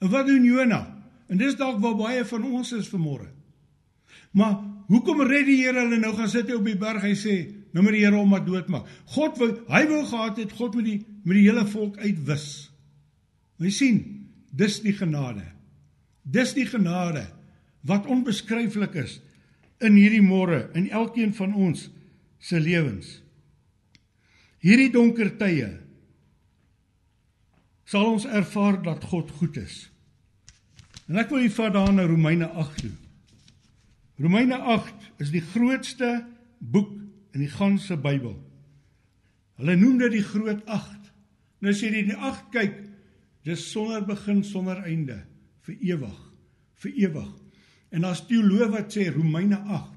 En 0.02 0.10
wat 0.10 0.28
doen 0.28 0.44
Jona? 0.44 0.96
En 1.28 1.38
dis 1.38 1.56
dalk 1.56 1.80
waar 1.80 1.96
baie 1.96 2.26
van 2.26 2.44
ons 2.44 2.72
is 2.72 2.90
vanmôre. 2.90 3.28
Maar 4.32 4.60
hoekom 4.88 5.22
red 5.22 5.46
die 5.46 5.64
Here 5.64 5.80
hulle 5.80 6.00
nou 6.00 6.14
gaan 6.16 6.30
sit 6.30 6.54
op 6.54 6.66
die 6.66 6.78
berg? 6.78 7.02
Hy 7.02 7.16
sê, 7.16 7.36
nou 7.76 7.84
moet 7.84 7.98
die 7.98 8.06
Here 8.06 8.16
hom 8.16 8.32
maar 8.32 8.46
doodmaak. 8.46 8.88
God 9.12 9.36
wou 9.42 9.50
hy 9.68 9.82
wou 9.90 10.02
gehad 10.08 10.40
het 10.40 10.56
God 10.56 10.78
met 10.80 10.88
die 10.88 11.00
met 11.26 11.36
die 11.36 11.48
hele 11.50 11.66
volk 11.68 11.98
uitwis. 12.00 12.48
Jy 13.60 13.72
sien, 13.74 14.00
dis 14.56 14.80
die 14.84 14.96
genade. 14.96 15.44
Dis 16.24 16.54
die 16.56 16.66
genade 16.70 17.26
wat 17.86 18.08
onbeskryflik 18.10 18.96
is 19.04 19.20
in 19.84 19.98
hierdie 20.00 20.24
môre 20.24 20.70
in 20.78 20.88
elkeen 20.90 21.34
van 21.36 21.54
ons 21.54 21.90
se 22.40 22.60
lewens. 22.62 23.20
Hierdie 24.64 24.92
donker 24.94 25.34
tye 25.38 25.74
sal 27.86 28.08
ons 28.16 28.26
ervaar 28.26 28.80
dat 28.82 29.04
God 29.12 29.30
goed 29.38 29.60
is. 29.62 29.86
En 31.06 31.20
ek 31.22 31.30
wil 31.30 31.44
hier 31.46 31.54
vat 31.54 31.76
daar 31.76 31.92
na 31.94 32.08
Romeine 32.10 32.48
8 32.50 32.80
toe. 32.82 32.94
Romeine 34.24 34.58
8 34.58 35.12
is 35.22 35.30
die 35.36 35.44
grootste 35.44 36.24
boek 36.58 36.94
in 37.36 37.44
die 37.44 37.52
ganse 37.52 37.98
Bybel. 38.00 38.38
Hulle 39.60 39.76
noem 39.80 40.00
dit 40.06 40.18
die 40.18 40.26
groot 40.26 40.64
8. 40.72 41.12
Nou 41.64 41.74
jy 41.76 41.92
in 41.92 42.12
die 42.14 42.20
8 42.20 42.52
kyk, 42.54 42.78
dis 43.46 43.68
sonder 43.72 44.04
begin, 44.08 44.42
sonder 44.44 44.82
einde, 44.88 45.20
vir 45.68 45.76
ewig, 45.94 46.18
vir 46.82 46.98
ewig. 47.06 47.32
En 47.96 48.08
as 48.08 48.24
teoloog 48.28 48.74
wat 48.74 48.96
sê 48.96 49.08
Romeine 49.14 49.60
8 49.68 49.92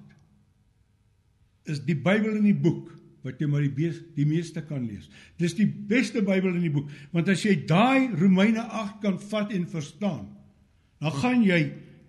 is 1.72 1.82
die 1.84 1.96
Bybel 1.98 2.38
in 2.38 2.46
die 2.48 2.56
boek 2.56 2.94
wat 3.26 3.40
jy 3.42 3.48
maar 3.50 3.64
die 3.64 3.74
bees, 3.74 3.98
die 4.16 4.24
meeste 4.28 4.62
kan 4.64 4.84
lees. 4.86 5.08
Dis 5.42 5.56
die 5.58 5.66
beste 5.66 6.22
Bybel 6.24 6.54
in 6.54 6.62
die 6.64 6.72
boek, 6.72 6.88
want 7.12 7.28
as 7.28 7.42
jy 7.44 7.56
daai 7.68 8.14
Romeine 8.16 8.62
8 8.62 9.00
kan 9.02 9.18
vat 9.30 9.52
en 9.52 9.66
verstaan, 9.68 10.28
dan 11.02 11.16
gaan 11.18 11.42
jy 11.44 11.58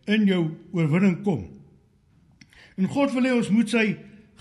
in 0.09 0.27
jou 0.29 0.43
oorwinning 0.77 1.19
kom. 1.25 1.43
En 2.79 2.87
God 2.93 3.11
wil 3.15 3.27
hê 3.27 3.33
ons 3.35 3.51
moet 3.51 3.73
sy 3.73 3.85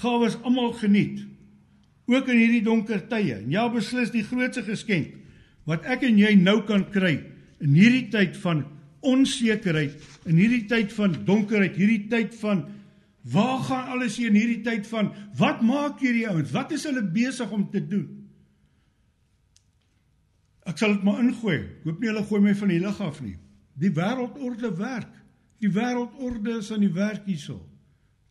gawes 0.02 0.38
almal 0.46 0.72
geniet. 0.78 1.24
Ook 2.08 2.30
in 2.32 2.40
hierdie 2.40 2.64
donker 2.64 3.02
tye. 3.10 3.40
En 3.42 3.50
ja, 3.52 3.66
beslis 3.72 4.12
die 4.14 4.24
grootste 4.26 4.64
geskenk 4.66 5.14
wat 5.68 5.84
ek 5.84 6.06
en 6.08 6.16
jy 6.16 6.30
nou 6.40 6.62
kan 6.64 6.86
kry 6.88 7.18
in 7.60 7.74
hierdie 7.76 8.06
tyd 8.08 8.38
van 8.40 8.62
onsekerheid, 9.04 9.98
in 10.24 10.38
hierdie 10.40 10.64
tyd 10.70 10.94
van 10.96 11.12
donkerheid, 11.26 11.76
hierdie 11.76 12.06
tyd 12.08 12.32
van 12.40 12.64
waar 13.28 13.60
gaan 13.66 13.90
alles 13.92 14.16
hier 14.16 14.30
in 14.30 14.38
hierdie 14.38 14.62
tyd 14.64 14.86
van 14.88 15.10
wat 15.36 15.60
maak 15.66 16.00
hierdie 16.00 16.24
ouens? 16.30 16.54
Wat 16.54 16.72
is 16.72 16.86
hulle 16.88 17.02
besig 17.04 17.50
om 17.52 17.66
te 17.68 17.82
doen? 17.84 18.06
Ek 20.68 20.80
sal 20.80 20.96
dit 20.96 21.04
maar 21.04 21.20
ingooi. 21.20 21.58
Ek 21.58 21.88
hoop 21.88 22.00
nie 22.00 22.10
hulle 22.10 22.24
gooi 22.28 22.40
my 22.44 22.54
van 22.56 22.72
die 22.72 22.80
lig 22.80 23.00
af 23.04 23.20
nie. 23.24 23.36
Die 23.78 23.92
wêreldorde 23.94 24.72
werk. 24.78 25.12
Die 25.60 25.70
wêreldorde 25.74 26.58
is 26.62 26.72
aan 26.72 26.84
die 26.84 26.94
werk 26.94 27.28
hierso. 27.28 27.58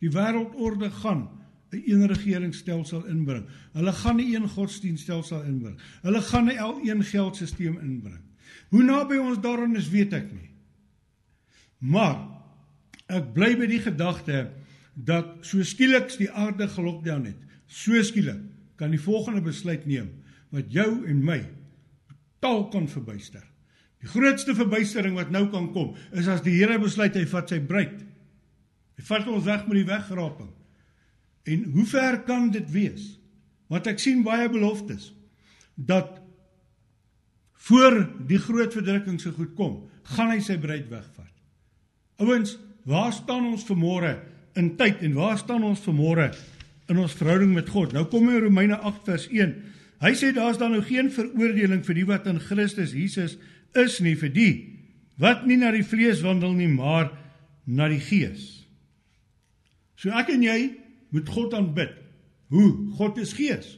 Die 0.02 0.10
wêreldorde 0.14 0.90
gaan 1.02 1.26
'n 1.70 1.82
een 1.84 2.06
regeringsstelsel 2.06 3.04
inbring. 3.04 3.44
Hulle 3.72 3.92
gaan 3.92 4.16
'n 4.16 4.34
een 4.34 4.48
godsdienststelsel 4.48 5.42
inbring. 5.42 5.78
Hulle 6.02 6.20
gaan 6.20 6.44
'n 6.44 6.88
een 6.88 7.04
geldstelsel 7.04 7.78
inbring. 7.78 8.20
Hoe 8.68 8.82
naby 8.82 9.16
ons 9.16 9.40
daaraan 9.40 9.76
is, 9.76 9.88
weet 9.88 10.12
ek 10.12 10.32
nie. 10.32 10.50
Maar 11.78 12.28
ek 13.06 13.32
bly 13.32 13.56
by 13.56 13.66
die 13.66 13.80
gedagte 13.80 14.50
dat 14.94 15.36
so 15.40 15.62
skielik 15.62 16.10
die 16.18 16.30
aarde 16.30 16.68
gelockdown 16.68 17.24
het. 17.24 17.38
So 17.66 18.02
skielik 18.02 18.40
kan 18.76 18.90
die 18.90 19.00
volgende 19.00 19.40
besluit 19.40 19.86
neem 19.86 20.10
wat 20.50 20.72
jou 20.72 21.06
en 21.06 21.24
my 21.24 21.46
totaal 22.40 22.68
kan 22.68 22.88
verbuister. 22.88 23.44
Die 24.00 24.08
grootste 24.08 24.54
verbuistering 24.54 25.14
wat 25.14 25.30
nou 25.30 25.48
kan 25.50 25.72
kom 25.72 25.96
is 26.12 26.26
as 26.26 26.42
die 26.42 26.58
Here 26.58 26.78
besluit 26.78 27.14
hy 27.14 27.26
vat 27.26 27.48
sy 27.48 27.60
bruid 27.60 28.08
Hy 28.98 29.04
vat 29.06 29.28
ons 29.30 29.44
weg 29.46 29.66
met 29.68 29.76
die 29.78 29.86
wegraping. 29.86 30.50
En 31.44 31.64
hoe 31.74 31.86
ver 31.86 32.20
kan 32.26 32.50
dit 32.50 32.70
wees? 32.70 33.18
Want 33.68 33.86
ek 33.86 34.00
sien 34.00 34.24
baie 34.26 34.48
beloftes 34.50 35.12
dat 35.74 36.18
voor 37.68 38.00
die 38.26 38.40
groot 38.40 38.72
verdrukking 38.72 39.20
se 39.20 39.32
goed 39.36 39.54
kom, 39.58 39.82
gaan 40.14 40.32
hy 40.32 40.40
sy 40.44 40.56
bruid 40.60 40.88
wegvat. 40.88 41.32
Ouens, 42.22 42.56
waar 42.88 43.12
staan 43.12 43.50
ons 43.52 43.66
vanmôre 43.68 44.16
in 44.58 44.72
tyd 44.80 45.04
en 45.06 45.18
waar 45.18 45.36
staan 45.38 45.66
ons 45.68 45.82
vanmôre 45.84 46.30
in 46.88 46.98
ons 46.98 47.16
verhouding 47.18 47.52
met 47.54 47.68
God? 47.68 47.92
Nou 47.92 48.06
kom 48.10 48.30
in 48.32 48.42
Romeine 48.46 48.80
8 48.80 49.04
vers 49.10 49.28
1. 49.28 49.54
Hy 50.02 50.12
sê 50.16 50.32
daar's 50.34 50.58
dan 50.58 50.72
nou 50.74 50.82
geen 50.86 51.12
veroordeling 51.12 51.84
vir 51.86 52.00
die 52.00 52.08
wat 52.08 52.26
in 52.30 52.40
Christus 52.42 52.94
Jesus 52.96 53.36
is 53.76 53.98
nie 54.00 54.16
vir 54.16 54.32
die 54.32 54.52
wat 55.18 55.44
nie 55.50 55.58
na 55.58 55.72
die 55.74 55.86
vlees 55.86 56.22
wandel 56.22 56.54
nie, 56.54 56.70
maar 56.70 57.10
na 57.66 57.88
die 57.90 58.00
gees. 58.02 58.62
So 59.98 60.14
ek 60.14 60.30
en 60.30 60.44
jy 60.46 60.58
moet 61.14 61.28
God 61.28 61.54
aanbid. 61.54 61.94
Hoe? 62.52 62.68
God 62.96 63.18
is 63.18 63.32
gees. 63.36 63.76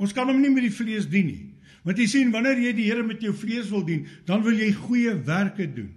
Ons 0.00 0.14
kan 0.14 0.28
hom 0.30 0.40
nie 0.42 0.52
met 0.52 0.66
die 0.66 0.74
vlees 0.74 1.06
dien 1.10 1.28
nie. 1.30 1.42
Want 1.84 2.00
jy 2.00 2.06
sien 2.10 2.32
wanneer 2.32 2.58
jy 2.62 2.72
die 2.76 2.88
Here 2.88 3.04
met 3.06 3.22
jou 3.22 3.34
vlees 3.36 3.68
wil 3.70 3.84
dien, 3.86 4.06
dan 4.26 4.42
wil 4.44 4.56
jy 4.56 4.70
goeie 4.72 5.12
werke 5.26 5.66
doen. 5.68 5.92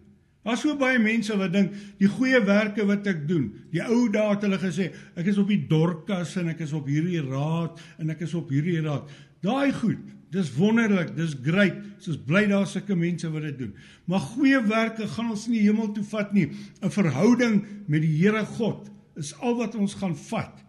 Daar's 0.47 0.61
so 0.63 0.77
baie 0.79 0.99
mense 0.99 1.35
wat 1.35 1.51
dink 1.51 1.73
die 1.99 2.07
goeie 2.07 2.39
werke 2.47 2.85
wat 2.87 3.07
ek 3.09 3.25
doen. 3.27 3.49
Die 3.73 3.81
ou 3.83 4.05
dae 4.11 4.29
het 4.31 4.45
hulle 4.45 4.59
gesê, 4.61 4.89
ek 5.19 5.27
is 5.27 5.39
op 5.41 5.49
die 5.51 5.59
dorkas 5.67 6.37
en 6.39 6.53
ek 6.53 6.61
is 6.63 6.75
op 6.75 6.87
hierdie 6.87 7.23
raad 7.25 7.81
en 7.99 8.13
ek 8.13 8.23
is 8.23 8.35
op 8.37 8.51
hierdie 8.53 8.79
raad. 8.85 9.09
Daai 9.43 9.73
goed, 9.75 9.99
dis 10.31 10.51
wonderlik, 10.55 11.11
dis 11.17 11.35
great. 11.43 11.81
Ons 11.99 12.19
bly 12.29 12.45
daar 12.51 12.67
sulke 12.67 12.95
mense 12.95 13.31
wat 13.33 13.47
dit 13.49 13.59
doen. 13.65 13.73
Maar 14.07 14.23
goeie 14.35 14.61
werke 14.69 15.07
gaan 15.17 15.33
ons 15.35 15.47
nie 15.51 15.65
hemel 15.65 15.91
toe 15.95 16.05
vat 16.13 16.31
nie. 16.35 16.47
'n 16.79 16.95
Verhouding 16.95 17.65
met 17.87 18.01
die 18.01 18.15
Here 18.15 18.45
God 18.45 18.87
is 19.17 19.33
al 19.39 19.57
wat 19.57 19.75
ons 19.75 19.93
gaan 19.93 20.15
vat 20.29 20.63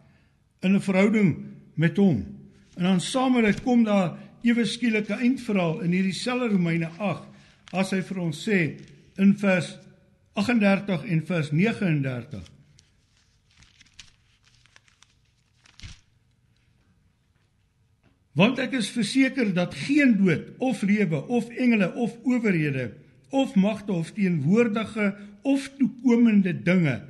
in 0.61 0.75
'n 0.75 0.81
verhouding 0.81 1.37
met 1.75 1.97
hom. 1.97 2.27
En 2.77 2.83
dan 2.83 3.01
saam 3.01 3.33
met 3.33 3.45
dit 3.45 3.63
kom 3.63 3.85
daar 3.85 4.19
ewe 4.43 4.65
skielike 4.65 5.15
eindverhaal 5.15 5.81
in 5.81 5.93
hierdie 5.93 6.15
selfe 6.15 6.49
Romeine 6.53 6.91
8 6.99 7.27
as 7.73 7.91
hy 7.91 8.01
vir 8.03 8.21
ons 8.23 8.45
sê 8.49 8.61
in 9.19 9.35
vers 9.39 9.73
38 10.39 11.05
en 11.05 11.27
vers 11.27 11.51
39 11.51 12.47
Want 18.39 18.61
ek 18.63 18.77
is 18.79 18.89
verseker 18.95 19.51
dat 19.51 19.75
geen 19.75 20.15
dood 20.21 20.53
of 20.63 20.85
lewe 20.87 21.25
of 21.27 21.49
engele 21.51 21.91
of 21.99 22.15
owerhede 22.23 22.93
of 23.35 23.57
magte 23.59 23.93
of 23.93 24.13
teenwoordige 24.15 25.11
of 25.43 25.67
toekomende 25.81 26.55
dinge 26.63 27.01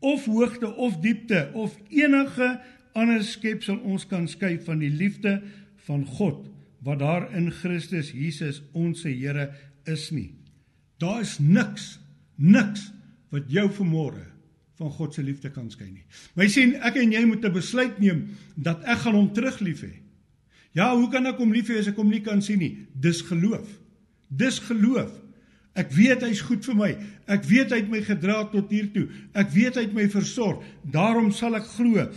of 0.00 0.24
hoogte 0.24 0.74
of 0.76 0.98
diepte 1.02 1.50
of 1.54 1.74
enige 1.88 2.60
ander 2.92 3.22
skepsel 3.24 3.78
ons 3.78 4.06
kan 4.06 4.28
skei 4.28 4.58
van 4.64 4.78
die 4.82 4.92
liefde 4.92 5.38
van 5.86 6.04
God 6.06 6.46
wat 6.86 7.00
daar 7.02 7.28
in 7.34 7.50
Christus 7.52 8.12
Jesus 8.14 8.62
ons 8.72 9.02
Here 9.02 9.50
is 9.84 10.10
nie. 10.14 10.30
Daar 10.98 11.20
is 11.20 11.38
niks, 11.38 11.98
niks 12.36 12.90
wat 13.34 13.50
jou 13.50 13.66
vermoere 13.70 14.26
van 14.78 14.90
God 14.94 15.14
se 15.14 15.22
liefde 15.26 15.50
kan 15.50 15.70
skei 15.70 15.88
nie. 15.90 16.04
My 16.38 16.46
sien, 16.50 16.76
ek 16.86 17.00
en 17.02 17.12
jy 17.12 17.24
moet 17.26 17.44
'n 17.44 17.52
besluit 17.52 17.98
neem 17.98 18.28
dat 18.54 18.84
ek 18.84 18.98
gaan 18.98 19.14
hom 19.14 19.32
terug 19.32 19.58
lief 19.60 19.82
hê. 19.82 19.94
Ja, 20.72 20.94
hoe 20.94 21.08
kan 21.10 21.26
ek 21.26 21.38
hom 21.38 21.52
lief 21.52 21.68
hê 21.68 21.78
as 21.78 21.88
ek 21.88 21.96
hom 21.96 22.10
nie 22.10 22.22
kan 22.22 22.42
sien 22.42 22.58
nie? 22.58 22.86
Dis 22.94 23.22
geloof. 23.22 23.66
Dis 24.28 24.58
geloof. 24.58 25.10
Ek 25.78 25.92
weet 25.94 26.24
hy's 26.26 26.40
goed 26.42 26.64
vir 26.66 26.78
my. 26.78 26.88
Ek 27.30 27.44
weet 27.46 27.74
hy 27.74 27.82
het 27.82 27.90
my 27.92 28.00
gedra 28.02 28.40
tot 28.50 28.72
hier 28.74 28.88
toe. 28.94 29.06
Ek 29.38 29.52
weet 29.54 29.78
hy 29.78 29.84
het 29.86 29.94
my 29.94 30.08
versorg. 30.10 30.64
Daarom 30.82 31.30
sal 31.34 31.58
ek 31.58 31.68
glo 31.76 32.08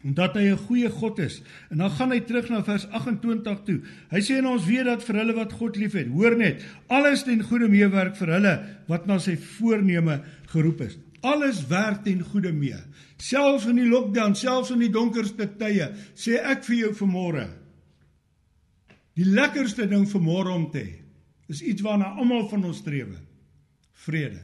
omdat 0.00 0.32
hy 0.34 0.48
'n 0.48 0.56
goeie 0.56 0.88
God 0.88 1.18
is. 1.18 1.42
En 1.68 1.76
dan 1.76 1.90
gaan 1.90 2.10
hy 2.10 2.20
terug 2.20 2.48
na 2.48 2.62
vers 2.64 2.86
28 2.88 3.58
toe. 3.64 3.80
Hy 4.08 4.20
sê 4.20 4.38
en 4.38 4.46
ons 4.46 4.64
weet 4.64 4.84
dat 4.84 5.04
vir 5.04 5.16
hulle 5.16 5.34
wat 5.34 5.52
God 5.52 5.76
liefhet, 5.76 6.08
hoor 6.08 6.36
net, 6.36 6.64
alles 6.88 7.22
ten 7.22 7.42
goeie 7.42 7.68
meewerk 7.68 8.16
vir 8.16 8.28
hulle 8.28 8.64
wat 8.88 9.06
na 9.06 9.18
sy 9.18 9.36
voorneme 9.36 10.22
geroep 10.46 10.80
is. 10.80 10.96
Alles 11.20 11.66
werk 11.68 12.04
ten 12.04 12.22
goeie 12.22 12.52
mee. 12.52 12.80
Selfs 13.18 13.66
in 13.66 13.76
die 13.76 13.88
lockdown, 13.88 14.34
selfs 14.34 14.70
in 14.70 14.78
die 14.78 14.88
donkerste 14.88 15.46
tye, 15.58 15.92
sê 16.14 16.40
ek 16.40 16.64
vir 16.64 16.76
jou 16.76 16.92
vanmôre. 16.94 17.48
Die 19.16 19.24
lekkerste 19.24 19.86
ding 19.86 20.08
vanmôre 20.08 20.48
om 20.48 20.70
te 20.70 20.78
hê 20.78 20.99
is 21.50 21.62
iets 21.66 21.82
waarna 21.82 22.14
almal 22.16 22.46
van 22.48 22.64
ons 22.68 22.78
streef. 22.82 23.10
Vrede. 24.06 24.40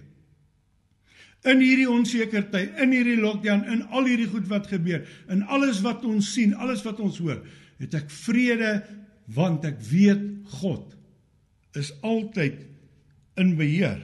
In 1.46 1.62
hierdie 1.62 1.88
onseker 1.90 2.48
tyd, 2.50 2.74
in 2.82 2.92
hierdie 2.94 3.18
lockdown, 3.20 3.62
in 3.70 3.84
al 3.94 4.08
hierdie 4.08 4.28
goed 4.32 4.48
wat 4.50 4.66
gebeur, 4.70 5.04
in 5.30 5.44
alles 5.46 5.78
wat 5.84 6.04
ons 6.08 6.32
sien, 6.34 6.56
alles 6.58 6.82
wat 6.86 6.98
ons 7.00 7.20
hoor, 7.22 7.38
het 7.78 7.94
ek 7.94 8.10
vrede 8.24 8.80
want 9.36 9.64
ek 9.68 9.78
weet 9.90 10.24
God 10.60 10.94
is 11.76 11.92
altyd 12.06 12.62
in 13.38 13.52
beheer. 13.58 14.00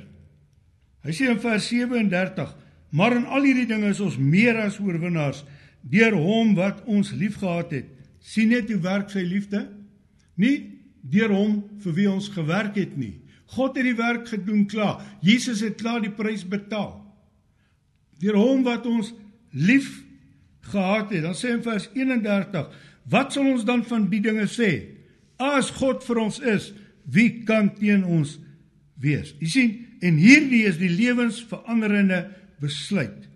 Hy 1.02 1.14
sê 1.16 1.30
in 1.32 1.40
vers 1.42 1.66
37: 1.66 2.52
"Maar 2.92 3.16
in 3.16 3.26
al 3.26 3.46
hierdie 3.48 3.66
dinge 3.66 3.90
is 3.90 4.00
ons 4.00 4.18
meer 4.18 4.58
as 4.60 4.78
oorwinnaars 4.78 5.44
deur 5.80 6.14
hom 6.14 6.54
wat 6.54 6.84
ons 6.84 7.12
liefgehad 7.12 7.72
het." 7.72 7.88
Sien 8.20 8.48
net 8.48 8.70
hoe 8.70 8.78
werk 8.78 9.10
sy 9.10 9.24
liefde? 9.24 9.66
Nie 10.36 10.81
deur 11.12 11.32
hom 11.34 11.58
vir 11.84 11.96
wie 11.98 12.08
ons 12.10 12.30
gewerk 12.32 12.78
het 12.80 12.96
nie. 12.96 13.18
God 13.52 13.76
het 13.76 13.84
die 13.84 13.98
werk 13.98 14.30
gedoen 14.30 14.64
klaar. 14.70 15.02
Jesus 15.20 15.60
het 15.60 15.76
klaar 15.80 16.00
die 16.00 16.12
prys 16.14 16.44
betaal. 16.48 16.94
Deur 18.22 18.38
hom 18.38 18.62
wat 18.64 18.86
ons 18.88 19.12
lief 19.52 20.00
gehad 20.72 21.12
het. 21.12 21.24
Dan 21.26 21.36
sê 21.36 21.52
in 21.56 21.64
vers 21.64 21.88
31: 21.92 22.70
Wat 23.12 23.34
sal 23.34 23.50
ons 23.50 23.66
dan 23.68 23.84
van 23.84 24.08
die 24.10 24.22
dinge 24.24 24.46
sê? 24.48 24.70
As 25.42 25.72
God 25.74 26.04
vir 26.06 26.22
ons 26.22 26.38
is, 26.38 26.70
wie 27.04 27.42
kan 27.44 27.72
teen 27.76 28.04
ons 28.06 28.38
wees? 29.02 29.34
Jy 29.42 29.50
sien, 29.50 29.72
en 30.02 30.18
hierdie 30.18 30.64
is 30.68 30.78
die 30.80 30.90
lewensveranderende 30.90 32.24
besluit 32.62 33.28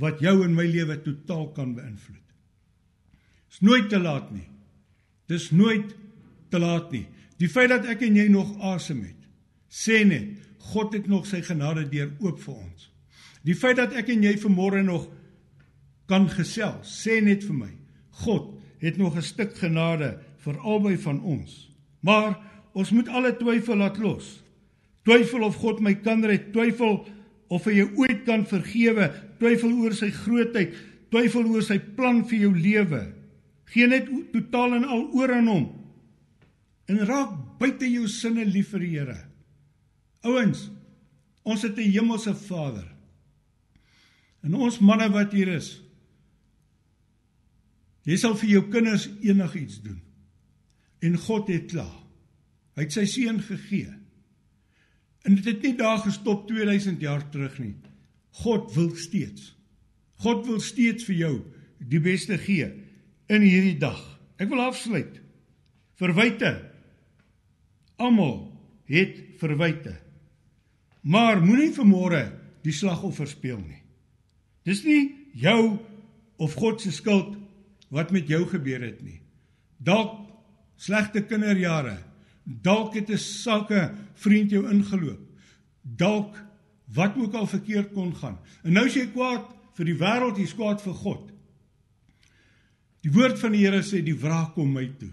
wat 0.00 0.22
jou 0.24 0.40
en 0.44 0.56
my 0.56 0.64
lewe 0.66 0.96
totaal 1.04 1.50
kan 1.54 1.74
beïnvloed. 1.76 2.18
Dit 3.50 3.58
is 3.58 3.64
nooit 3.66 3.88
te 3.92 3.98
laat 4.00 4.30
nie. 4.32 4.46
Dis 5.30 5.50
nooit 5.54 5.92
te 6.50 6.58
laat 6.58 6.92
nie. 6.92 7.06
Die 7.40 7.48
feit 7.48 7.70
dat 7.72 7.86
ek 7.88 8.02
en 8.04 8.16
jy 8.16 8.28
nog 8.28 8.52
asem 8.74 9.02
het, 9.06 9.16
sê 9.70 10.02
net 10.04 10.36
God 10.70 10.92
het 10.94 11.06
nog 11.08 11.26
sy 11.26 11.40
genade 11.42 11.86
deur 11.88 12.10
oop 12.20 12.40
vir 12.42 12.54
ons. 12.54 12.90
Die 13.46 13.56
feit 13.56 13.78
dat 13.80 13.94
ek 13.96 14.10
en 14.12 14.26
jy 14.26 14.34
vanmôre 14.42 14.82
nog 14.84 15.08
kan 16.10 16.26
gesels, 16.28 16.90
sê 16.90 17.20
net 17.24 17.46
vir 17.46 17.56
my, 17.56 17.70
God 18.24 18.58
het 18.80 18.98
nog 18.98 19.16
'n 19.16 19.22
stuk 19.22 19.56
genade 19.56 20.18
vir 20.44 20.58
albei 20.58 20.96
van 20.96 21.20
ons. 21.22 21.70
Maar 22.00 22.36
ons 22.72 22.90
moet 22.90 23.08
alle 23.08 23.36
twyfel 23.36 23.76
laat 23.76 23.98
los. 23.98 24.42
Twyfel 25.04 25.42
of 25.42 25.56
God 25.56 25.80
my 25.80 25.94
kan 25.94 26.24
red, 26.24 26.52
twyfel 26.52 27.06
of 27.48 27.64
hy 27.64 27.72
jou 27.72 27.88
ooit 27.96 28.24
kan 28.24 28.46
vergewe, 28.46 29.10
twyfel 29.38 29.72
oor 29.72 29.94
sy 29.94 30.10
grootheid, 30.10 30.74
twyfel 31.10 31.46
oor 31.46 31.62
sy 31.62 31.78
plan 31.78 32.24
vir 32.24 32.38
jou 32.38 32.52
lewe. 32.54 33.14
Geen 33.64 33.88
net 33.88 34.08
totaal 34.32 34.74
en 34.74 34.84
al 34.84 35.08
oor 35.12 35.32
aan 35.32 35.46
hom. 35.46 35.79
En 36.90 37.04
raak 37.06 37.34
buite 37.60 37.86
jou 37.86 38.08
sinne 38.10 38.44
lief 38.48 38.72
vir 38.74 38.82
die 38.82 38.94
Here. 38.96 39.18
Ouens, 40.26 40.66
ons 41.46 41.62
het 41.62 41.78
'n 41.78 41.92
hemelse 41.92 42.34
Vader. 42.34 42.88
En 44.42 44.54
ons 44.54 44.80
manne 44.80 45.08
wat 45.12 45.32
hier 45.32 45.48
is, 45.48 45.80
jy 48.04 48.16
sal 48.16 48.34
vir 48.34 48.48
jou 48.48 48.68
kinders 48.70 49.08
enigiets 49.22 49.80
doen. 49.82 50.00
En 51.00 51.16
God 51.16 51.48
het 51.48 51.70
klaar. 51.70 52.00
Hy 52.76 52.82
het 52.82 52.92
sy 52.92 53.04
seun 53.04 53.40
gegee. 53.40 53.92
En 55.24 55.34
dit 55.34 55.44
het 55.44 55.62
nie 55.62 55.76
daar 55.76 55.98
gestop 55.98 56.48
2000 56.48 57.00
jaar 57.00 57.30
terug 57.30 57.58
nie. 57.58 57.74
God 58.30 58.74
wil 58.74 58.96
steeds. 58.96 59.54
God 60.12 60.46
wil 60.46 60.60
steeds 60.60 61.04
vir 61.04 61.14
jou 61.16 61.44
die 61.78 62.00
beste 62.00 62.38
gee 62.38 62.72
in 63.28 63.42
hierdie 63.42 63.78
dag. 63.78 64.00
Ek 64.36 64.48
wil 64.48 64.60
afsluit. 64.60 65.20
Verwyte. 65.94 66.69
Almal 68.00 68.48
het 68.90 69.20
verwyte. 69.40 69.94
Maar 71.04 71.40
moenie 71.44 71.70
vermôre 71.76 72.24
die 72.64 72.74
slagoffer 72.74 73.28
speel 73.28 73.60
nie. 73.60 73.80
Dis 74.64 74.82
nie 74.84 75.30
jou 75.36 75.78
of 76.40 76.56
God 76.56 76.80
se 76.80 76.92
skuld 76.92 77.36
wat 77.92 78.12
met 78.12 78.28
jou 78.28 78.42
gebeur 78.48 78.82
het 78.84 79.00
nie. 79.04 79.20
Dalk 79.80 80.18
slegte 80.80 81.22
kinderjare, 81.28 81.98
Dalk 82.44 82.94
het 82.94 83.10
'n 83.10 83.18
sakke 83.18 83.94
vriend 84.14 84.50
jou 84.50 84.70
ingeloop. 84.70 85.20
Dalk 85.82 86.44
wat 86.92 87.16
ook 87.16 87.34
al 87.34 87.46
verkeerd 87.46 87.92
kon 87.92 88.16
gaan. 88.16 88.38
En 88.62 88.72
nou 88.72 88.86
is 88.86 88.94
jy 88.94 89.06
kwaad 89.06 89.54
vir 89.74 89.84
die 89.84 89.94
wêreld, 89.94 90.36
jy's 90.36 90.54
kwaad 90.54 90.82
vir 90.82 90.94
God. 90.94 91.30
Die 93.02 93.12
woord 93.12 93.38
van 93.38 93.52
die 93.52 93.64
Here 93.64 93.82
sê 93.82 94.02
die 94.02 94.18
wraak 94.18 94.54
kom 94.54 94.72
my 94.72 94.90
toe. 94.98 95.12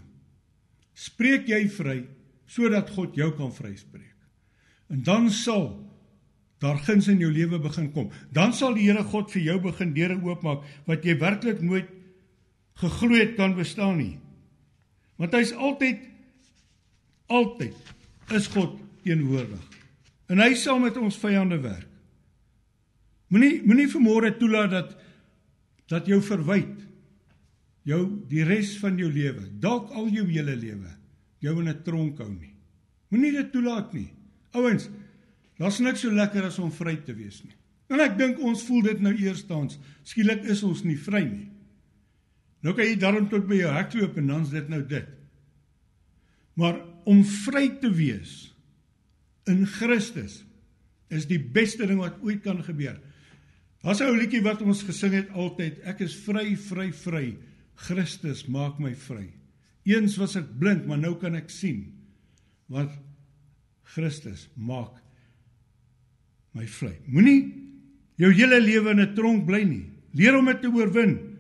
Spreek 0.94 1.48
jy 1.48 1.70
vry 1.70 2.08
sodat 2.48 2.90
God 2.96 3.16
jou 3.16 3.32
kan 3.38 3.52
vryspreek. 3.54 4.16
En 4.90 5.04
dan 5.04 5.30
sal 5.32 5.70
daar 6.64 6.80
guns 6.82 7.08
in 7.12 7.20
jou 7.22 7.30
lewe 7.32 7.60
begin 7.62 7.92
kom. 7.94 8.10
Dan 8.34 8.54
sal 8.54 8.74
die 8.74 8.88
Here 8.88 9.04
God 9.04 9.30
vir 9.32 9.44
jou 9.44 9.60
begin 9.62 9.94
deure 9.94 10.18
oopmaak 10.24 10.64
wat 10.88 11.06
jy 11.06 11.18
werklik 11.20 11.62
nooit 11.62 11.92
geglo 12.82 13.18
het 13.20 13.36
kan 13.38 13.56
bestaan 13.58 13.98
nie. 14.00 14.16
Want 15.18 15.34
hy's 15.34 15.54
altyd 15.54 16.06
Altyd 17.28 17.76
is 18.36 18.48
God 18.48 18.78
teenwoordig. 19.04 19.64
En 20.32 20.40
hy 20.40 20.54
sal 20.60 20.80
met 20.84 20.98
ons 21.00 21.20
vyande 21.20 21.60
werk. 21.64 21.90
Moenie 23.32 23.60
moenie 23.68 23.90
vermoere 23.92 24.32
toelaat 24.40 24.72
dat 24.72 24.94
dat 25.88 26.08
jou 26.08 26.20
verwyd 26.24 26.84
jou 27.88 28.02
die 28.28 28.44
res 28.44 28.74
van 28.82 28.98
jou 29.00 29.08
lewe, 29.08 29.46
dalk 29.64 29.94
al 29.96 30.10
jou 30.12 30.26
hele 30.28 30.56
lewe, 30.60 30.90
jou 31.40 31.60
in 31.60 31.70
'n 31.70 31.84
tronk 31.84 32.18
hou 32.20 32.30
nie. 32.30 32.54
Moenie 33.10 33.32
dit 33.32 33.52
toelaat 33.52 33.94
nie. 33.94 34.10
Ouens, 34.52 34.90
daar's 35.58 35.80
niks 35.80 36.02
so 36.02 36.12
lekker 36.12 36.44
as 36.44 36.60
om 36.60 36.72
vry 36.72 36.96
te 36.96 37.14
wees 37.14 37.44
nie. 37.44 37.56
En 37.90 38.00
ek 38.00 38.18
dink 38.18 38.40
ons 38.40 38.64
voel 38.64 38.82
dit 38.82 39.00
nou 39.00 39.14
eerstens, 39.16 39.80
skielik 40.04 40.44
is 40.44 40.64
ons 40.64 40.84
nie 40.84 40.98
vry 40.98 41.24
nie. 41.24 41.48
Nou 42.64 42.74
kan 42.76 42.86
jy 42.86 42.98
daarom 43.00 43.30
tot 43.30 43.48
by 43.48 43.62
jou 43.62 43.72
hek 43.72 43.94
loop 43.94 44.18
en 44.18 44.28
dan's 44.28 44.50
dit 44.50 44.70
nou 44.70 44.82
dit. 44.82 45.08
Maar 46.58 46.82
om 47.06 47.24
vry 47.24 47.70
te 47.80 47.92
wees 47.94 48.54
in 49.48 49.66
Christus 49.66 50.44
is 51.14 51.28
die 51.30 51.40
beste 51.40 51.88
ding 51.88 52.02
wat 52.02 52.20
ooit 52.26 52.42
kan 52.44 52.60
gebeur. 52.64 52.98
Daar's 53.84 54.02
'n 54.02 54.10
ou 54.10 54.18
liedjie 54.18 54.42
wat 54.42 54.62
ons 54.62 54.84
gesing 54.84 55.14
het 55.14 55.30
altyd, 55.30 55.80
ek 55.86 56.02
is 56.02 56.16
vry, 56.16 56.56
vry, 56.56 56.92
vry. 56.92 57.38
Christus 57.76 58.48
maak 58.48 58.80
my 58.80 58.96
vry. 58.96 59.37
Eens 59.88 60.18
was 60.20 60.36
ek 60.36 60.50
blind, 60.60 60.86
maar 60.88 61.00
nou 61.00 61.16
kan 61.20 61.36
ek 61.40 61.50
sien. 61.54 61.86
Want 62.68 62.92
Christus 63.88 64.50
maak 64.56 65.00
my 66.58 66.68
vry. 66.68 66.98
Moenie 67.08 67.54
jou 68.20 68.32
hele 68.34 68.60
lewe 68.60 68.92
in 68.92 69.00
'n 69.00 69.16
tronk 69.16 69.46
bly 69.46 69.64
nie. 69.64 69.86
Leer 70.14 70.36
om 70.36 70.46
dit 70.46 70.62
te 70.62 70.68
oorwin 70.68 71.38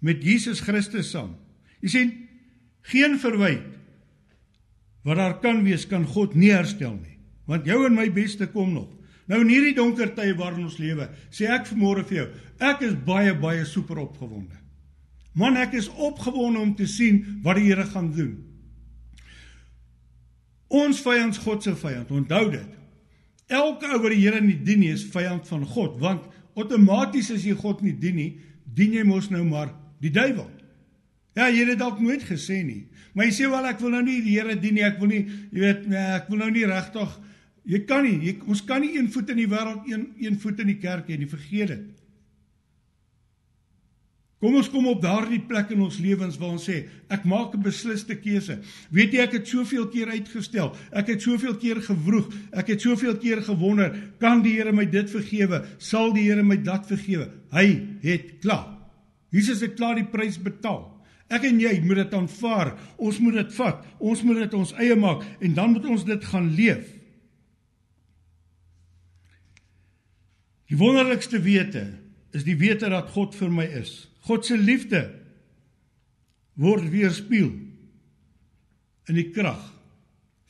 met 0.00 0.22
Jesus 0.22 0.60
Christus 0.60 1.10
saam. 1.10 1.36
Jy 1.80 1.88
sien, 1.88 2.28
geen 2.88 3.18
verwyte 3.20 3.76
wat 5.06 5.16
daar 5.20 5.38
kan 5.42 5.62
wees 5.64 5.86
kan 5.88 6.06
God 6.08 6.36
nie 6.36 6.52
herstel 6.52 6.96
nie 6.96 7.16
want 7.48 7.68
jou 7.68 7.80
en 7.86 7.96
my 7.96 8.08
beste 8.12 8.48
kom 8.52 8.72
nog 8.74 8.90
nou 9.28 9.40
in 9.44 9.52
hierdie 9.52 9.76
donker 9.76 10.12
tye 10.16 10.36
waarin 10.36 10.66
ons 10.68 10.78
lewe 10.80 11.08
sê 11.30 11.48
ek 11.52 11.68
vanmôre 11.70 12.04
vir 12.08 12.22
jou 12.22 12.28
ek 12.70 12.84
is 12.88 12.96
baie 13.06 13.34
baie 13.38 13.64
super 13.68 14.00
opgewonde 14.04 14.57
man 15.38 15.56
ek 15.60 15.76
is 15.78 15.90
opgewonde 15.94 16.60
om 16.62 16.74
te 16.76 16.88
sien 16.90 17.22
wat 17.44 17.60
die 17.60 17.68
Here 17.70 17.86
gaan 17.92 18.10
doen 18.14 18.34
ons 20.68 21.00
vyand 21.04 21.38
God 21.44 21.64
se 21.64 21.74
vyand 21.78 22.12
onthou 22.12 22.44
dit 22.52 22.76
elke 23.48 23.88
ou 23.88 24.02
wat 24.02 24.14
die 24.14 24.22
Here 24.24 24.42
nie 24.44 24.58
dien 24.60 24.84
nie 24.84 24.92
is 24.94 25.06
vyand 25.14 25.48
van 25.48 25.64
God 25.66 25.98
want 26.02 26.28
outomaties 26.58 27.32
as 27.34 27.46
jy 27.46 27.56
God 27.58 27.82
nie 27.86 27.96
dien 27.96 28.18
nie 28.18 28.30
dien 28.64 28.98
jy 28.98 29.06
mos 29.08 29.30
nou 29.32 29.44
maar 29.48 29.72
die 30.02 30.12
duiwel 30.14 30.50
Ja, 31.38 31.46
jy 31.46 31.62
het 31.62 31.74
dit 31.74 31.78
dalk 31.78 32.00
nooit 32.02 32.24
gesê 32.26 32.62
nie. 32.66 32.88
Maar 33.14 33.28
jy 33.28 33.34
sê 33.36 33.48
wel 33.50 33.66
ek 33.70 33.82
wil 33.82 33.92
nou 33.94 34.02
nie 34.02 34.18
die 34.24 34.34
Here 34.38 34.56
dien 34.58 34.74
nie. 34.74 34.84
Ek 34.86 34.98
wil 34.98 35.12
nie, 35.12 35.20
jy 35.54 35.62
weet, 35.62 35.84
nee, 35.90 36.04
ek 36.16 36.30
wil 36.32 36.40
nou 36.42 36.48
nie 36.50 36.64
regtig 36.66 37.12
jy 37.68 37.82
kan 37.86 38.02
nie. 38.06 38.16
Jy, 38.24 38.34
ons 38.48 38.62
kan 38.66 38.82
nie 38.82 38.96
een 38.96 39.10
voet 39.12 39.30
in 39.34 39.42
die 39.42 39.50
wêreld, 39.50 39.86
een 39.86 40.06
een 40.24 40.38
voet 40.42 40.64
in 40.64 40.72
die 40.72 40.78
kerk 40.82 41.10
hê 41.12 41.18
nie. 41.20 41.28
Vergeet 41.30 41.74
dit. 41.74 41.84
Kom 44.38 44.54
ons 44.54 44.68
kom 44.70 44.86
op 44.86 45.00
daardie 45.02 45.40
plek 45.42 45.72
in 45.74 45.80
ons 45.82 45.96
lewens 45.98 46.36
waar 46.38 46.52
ons 46.54 46.66
sê, 46.68 46.84
ek 47.10 47.24
maak 47.26 47.54
'n 47.54 47.62
beslisste 47.62 48.14
keuse. 48.14 48.58
Weet 48.90 49.12
jy 49.12 49.20
ek 49.20 49.32
het 49.32 49.48
soveel 49.48 49.88
keer 49.88 50.08
uitgestel. 50.08 50.76
Ek 50.92 51.08
het 51.08 51.22
soveel 51.22 51.56
keer 51.56 51.82
gewroeg. 51.82 52.32
Ek 52.52 52.68
het 52.68 52.80
soveel 52.80 53.16
keer 53.16 53.42
gewonder, 53.42 54.12
kan 54.20 54.42
die 54.42 54.54
Here 54.54 54.72
my 54.72 54.84
dit 54.84 55.10
vergewe? 55.10 55.66
Sal 55.78 56.12
die 56.12 56.30
Here 56.30 56.42
my 56.42 56.56
dat 56.56 56.86
vergewe? 56.86 57.30
Hy 57.50 57.98
het 58.02 58.38
klaar. 58.40 58.78
Jesus 59.30 59.60
het 59.60 59.74
klaar 59.74 59.96
die 59.96 60.06
prys 60.06 60.38
betaal. 60.38 60.94
Ek 61.28 61.44
en 61.44 61.60
jy 61.60 61.80
moet 61.84 61.96
dit 61.96 62.14
aanvaar. 62.14 62.78
Ons 62.96 63.18
moet 63.18 63.34
dit 63.34 63.54
vat. 63.54 63.84
Ons 63.98 64.22
moet 64.22 64.36
dit 64.36 64.54
ons 64.54 64.72
eie 64.72 64.96
maak 64.96 65.24
en 65.40 65.54
dan 65.54 65.72
moet 65.72 65.84
ons 65.84 66.04
dit 66.04 66.24
gaan 66.24 66.54
leef. 66.54 66.86
Die 70.68 70.76
wonderlikste 70.76 71.40
wete 71.40 71.98
is 72.32 72.44
die 72.44 72.56
wete 72.56 72.88
dat 72.88 73.10
God 73.10 73.34
vir 73.34 73.50
my 73.50 73.64
is. 73.64 74.07
God 74.28 74.44
se 74.44 74.58
liefde 74.60 75.00
word 76.60 76.90
weerspieël 76.92 77.52
in 79.08 79.16
die 79.16 79.30
krag 79.32 79.62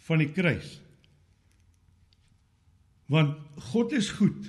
van 0.09 0.23
die 0.23 0.31
kruis. 0.35 0.79
Want 3.09 3.39
God 3.71 3.95
is 3.97 4.11
goed. 4.19 4.49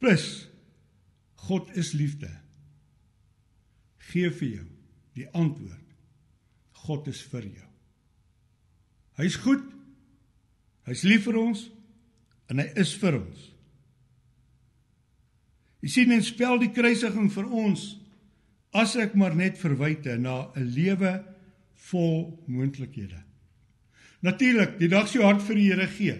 Plus 0.00 0.28
God 1.48 1.72
is 1.76 1.92
liefde 1.96 2.30
gee 4.10 4.30
vir 4.30 4.48
jou 4.56 4.66
die 5.18 5.26
antwoord. 5.36 5.86
God 6.86 7.08
is 7.10 7.20
vir 7.30 7.44
jou. 7.46 7.68
Hy's 9.20 9.36
goed. 9.42 9.66
Hy's 10.88 11.04
lief 11.06 11.26
vir 11.28 11.38
ons 11.38 11.66
en 12.50 12.62
hy 12.62 12.66
is 12.80 12.94
vir 12.98 13.18
ons. 13.20 13.48
Jy 15.80 15.88
sien 15.88 16.12
en 16.12 16.22
spel 16.22 16.60
die 16.60 16.72
kruisiging 16.74 17.30
vir 17.32 17.48
ons 17.48 17.96
as 18.76 18.94
ek 19.00 19.16
maar 19.18 19.34
net 19.34 19.58
verwyte 19.58 20.18
na 20.18 20.50
'n 20.54 20.70
lewe 20.74 21.24
vol 21.90 22.44
moontlikhede. 22.46 23.18
Natuurlik, 24.20 24.78
die 24.78 24.88
dag 24.88 25.08
sy 25.08 25.22
hart 25.24 25.42
vir 25.42 25.56
die 25.56 25.68
Here 25.70 25.86
gee. 25.86 26.16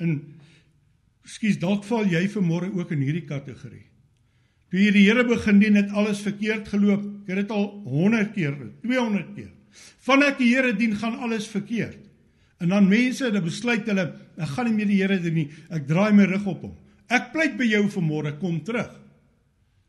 In 0.00 0.34
Ekskuus, 1.24 1.58
dalk 1.60 1.84
val 1.84 2.04
jy 2.08 2.26
vanmôre 2.28 2.70
ook 2.74 2.90
in 2.92 3.04
hierdie 3.04 3.24
kategorie. 3.28 3.86
Toe 4.70 4.80
jy 4.80 4.90
die 4.92 5.04
Here 5.06 5.24
begin 5.24 5.60
dien, 5.60 5.76
het 5.76 5.92
alles 5.92 6.20
verkeerd 6.24 6.68
geloop. 6.68 7.04
Ek 7.24 7.32
het 7.32 7.44
dit 7.44 7.50
al 7.54 7.68
100 7.88 8.32
keer, 8.34 8.56
200 8.82 9.34
keer. 9.36 9.52
Van 10.04 10.22
ek 10.22 10.38
die 10.38 10.50
Here 10.52 10.72
dien, 10.76 10.96
gaan 10.96 11.16
alles 11.24 11.48
verkeerd. 11.48 12.00
En 12.60 12.68
dan 12.68 12.88
mense, 12.88 13.24
hulle 13.24 13.40
besluit 13.44 13.88
hulle, 13.88 14.06
ek 14.36 14.52
gaan 14.52 14.68
nie 14.68 14.76
meer 14.76 14.90
die 14.90 15.00
Here 15.00 15.20
dien 15.20 15.38
nie. 15.38 15.46
Ek 15.72 15.88
draai 15.88 16.12
my 16.12 16.28
rug 16.28 16.48
op 16.52 16.66
hom. 16.68 16.74
Ek 17.12 17.32
pleit 17.32 17.56
by 17.58 17.66
jou 17.68 17.84
vanmôre, 17.98 18.36
kom 18.40 18.60
terug. 18.64 18.92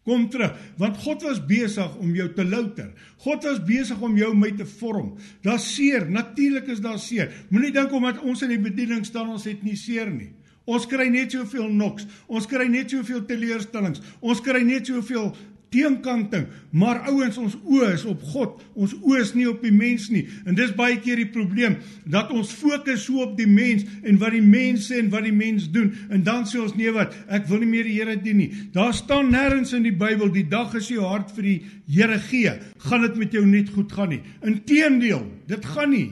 Kom 0.05 0.27
terug, 0.29 0.53
want 0.77 0.99
God 1.01 1.23
was 1.25 1.39
besig 1.41 1.95
om 1.97 2.11
jou 2.13 2.27
te 2.37 2.43
louter. 2.45 2.91
God 3.23 3.45
was 3.47 3.61
besig 3.65 4.01
om 4.05 4.13
jou 4.19 4.35
my 4.37 4.51
te 4.53 4.67
vorm. 4.69 5.15
Daar's 5.41 5.65
seer, 5.73 6.05
natuurlik 6.05 6.69
is 6.69 6.83
daar 6.83 6.99
seer. 7.01 7.31
Moenie 7.49 7.71
dink 7.73 7.93
omdat 7.95 8.21
ons 8.21 8.43
in 8.45 8.53
die 8.53 8.61
bediening 8.61 9.01
staan 9.07 9.31
ons 9.33 9.47
het 9.49 9.63
nie 9.65 9.73
seer 9.79 10.11
nie. 10.13 10.29
Ons 10.65 10.85
kry 10.89 11.07
net 11.13 11.33
soveel 11.33 11.71
noks. 11.73 12.05
Ons 12.29 12.45
kry 12.49 12.67
net 12.69 12.93
soveel 12.93 13.23
teleurstellings. 13.25 14.01
Ons 14.21 14.41
kry 14.45 14.61
net 14.65 14.89
soveel 14.89 15.31
teenkanting. 15.75 16.47
Maar 16.75 17.03
ouens, 17.09 17.37
ons 17.39 17.55
oë 17.63 17.91
is 17.95 18.05
op 18.09 18.23
God. 18.33 18.63
Ons 18.75 18.95
oë 19.01 19.21
is 19.23 19.33
nie 19.35 19.47
op 19.49 19.61
die 19.63 19.73
mens 19.75 20.07
nie. 20.13 20.25
En 20.47 20.57
dis 20.57 20.73
baie 20.75 20.97
keer 21.03 21.19
die 21.21 21.29
probleem 21.31 21.77
dat 22.11 22.31
ons 22.35 22.53
fokus 22.55 23.05
so 23.05 23.23
op 23.25 23.35
die 23.39 23.49
mens 23.49 23.85
en 24.03 24.19
wat 24.21 24.35
die 24.35 24.43
mens 24.43 24.89
sê 24.89 24.99
en 25.03 25.11
wat 25.13 25.25
die 25.27 25.35
mens 25.35 25.69
doen. 25.71 25.91
En 26.09 26.25
dan 26.25 26.47
sê 26.49 26.59
ons 26.63 26.75
nee 26.77 26.91
wat, 26.95 27.15
ek 27.27 27.47
wil 27.51 27.63
nie 27.63 27.71
meer 27.71 27.87
die 27.87 27.95
Here 27.95 28.17
dien 28.19 28.41
nie. 28.41 28.49
Daar 28.75 28.93
staan 28.95 29.31
nêrens 29.31 29.71
in 29.75 29.85
die 29.87 29.95
Bybel 29.95 30.33
die 30.35 30.47
dag 30.51 30.75
as 30.75 30.89
jy 30.89 30.99
jou 30.99 31.07
hart 31.07 31.31
vir 31.37 31.47
die 31.47 31.57
Here 31.95 32.19
gee, 32.27 32.51
gaan 32.89 33.05
dit 33.05 33.17
met 33.21 33.35
jou 33.35 33.45
net 33.47 33.71
goed 33.75 33.91
gaan 33.95 34.11
nie. 34.15 34.21
Inteendeel, 34.45 35.23
dit 35.47 35.73
gaan 35.75 35.93
nie. 35.93 36.09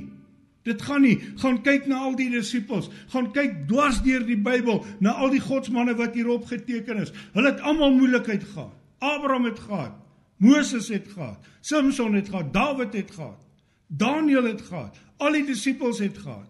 Dit 0.63 0.79
gaan 0.81 1.03
nie. 1.03 1.17
Gaan 1.41 1.59
kyk 1.63 1.89
na 1.91 2.05
al 2.07 2.13
die 2.15 2.29
disippels. 2.31 2.87
Gaan 3.11 3.33
kyk 3.35 3.65
dwars 3.67 3.99
deur 4.05 4.23
die 4.23 4.39
Bybel 4.39 4.79
na 5.03 5.17
al 5.19 5.33
die 5.33 5.43
godsmanne 5.43 5.97
wat 5.99 6.15
hier 6.15 6.31
opgeteken 6.31 7.01
is. 7.03 7.11
Hulle 7.35 7.51
het 7.51 7.65
almal 7.67 7.91
moeilikheid 7.97 8.45
gehad. 8.53 8.71
Abraham 9.03 9.49
het 9.49 9.59
gehad. 9.59 9.99
Moses 10.37 10.87
het 10.91 11.07
gehad. 11.11 11.45
Samson 11.61 12.13
het 12.13 12.29
gehad. 12.29 12.53
Dawid 12.53 12.93
het 12.93 13.11
gehad. 13.11 13.45
Daniel 13.87 14.43
het 14.43 14.61
gehad. 14.61 14.97
Al 15.17 15.37
die 15.37 15.45
disippels 15.45 15.99
het 15.99 16.17
gehad. 16.17 16.49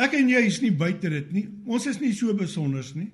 Ek 0.00 0.14
en 0.16 0.30
jy 0.32 0.40
is 0.48 0.60
nie 0.62 0.72
buite 0.72 1.10
dit 1.12 1.32
nie. 1.34 1.44
Ons 1.68 1.86
is 1.90 1.98
nie 2.00 2.12
so 2.16 2.32
besonders 2.34 2.94
nie. 2.96 3.10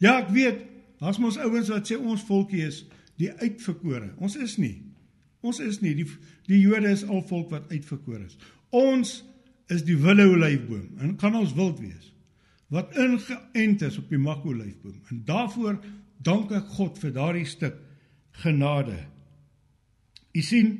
Ja, 0.00 0.20
ek 0.20 0.30
weet, 0.34 0.62
daar's 1.02 1.18
mos 1.18 1.40
ouens 1.40 1.72
wat 1.72 1.90
sê 1.90 1.98
ons 1.98 2.22
volkie 2.28 2.62
is 2.68 2.84
die 3.20 3.32
uitverkore. 3.42 4.12
Ons 4.22 4.38
is 4.38 4.54
nie. 4.60 4.76
Ons 5.42 5.58
is 5.64 5.80
nie 5.82 5.96
die 5.98 6.06
die 6.46 6.60
Jode 6.60 6.92
is 6.92 7.02
al 7.08 7.24
volk 7.26 7.50
wat 7.54 7.70
uitverkore 7.72 8.24
is. 8.28 8.38
Ons 8.70 9.20
is 9.70 9.82
die 9.86 9.96
wille 9.98 10.26
olyfboom 10.30 11.00
en 11.02 11.16
kan 11.18 11.34
ons 11.38 11.54
wild 11.56 11.78
wees 11.82 12.08
wat 12.70 12.94
ingeënt 13.02 13.82
is 13.82 13.96
op 13.98 14.10
die 14.12 14.18
makko 14.22 14.52
olyfboom. 14.52 15.00
En 15.10 15.22
daarvoor 15.26 15.80
dank 16.22 16.52
ek 16.52 16.68
God 16.76 16.98
vir 17.00 17.14
daardie 17.16 17.48
stuk 17.48 17.76
genade. 18.42 18.98
U 20.36 20.42
sien, 20.44 20.76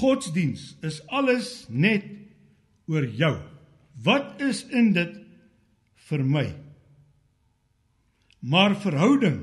godsdiens 0.00 0.74
is 0.86 1.00
alles 1.08 1.66
net 1.68 2.06
oor 2.90 3.06
jou. 3.06 3.36
Wat 4.02 4.40
is 4.42 4.64
in 4.72 4.92
dit 4.96 5.16
vir 6.08 6.24
my? 6.24 6.46
Maar 8.40 8.74
verhouding 8.80 9.42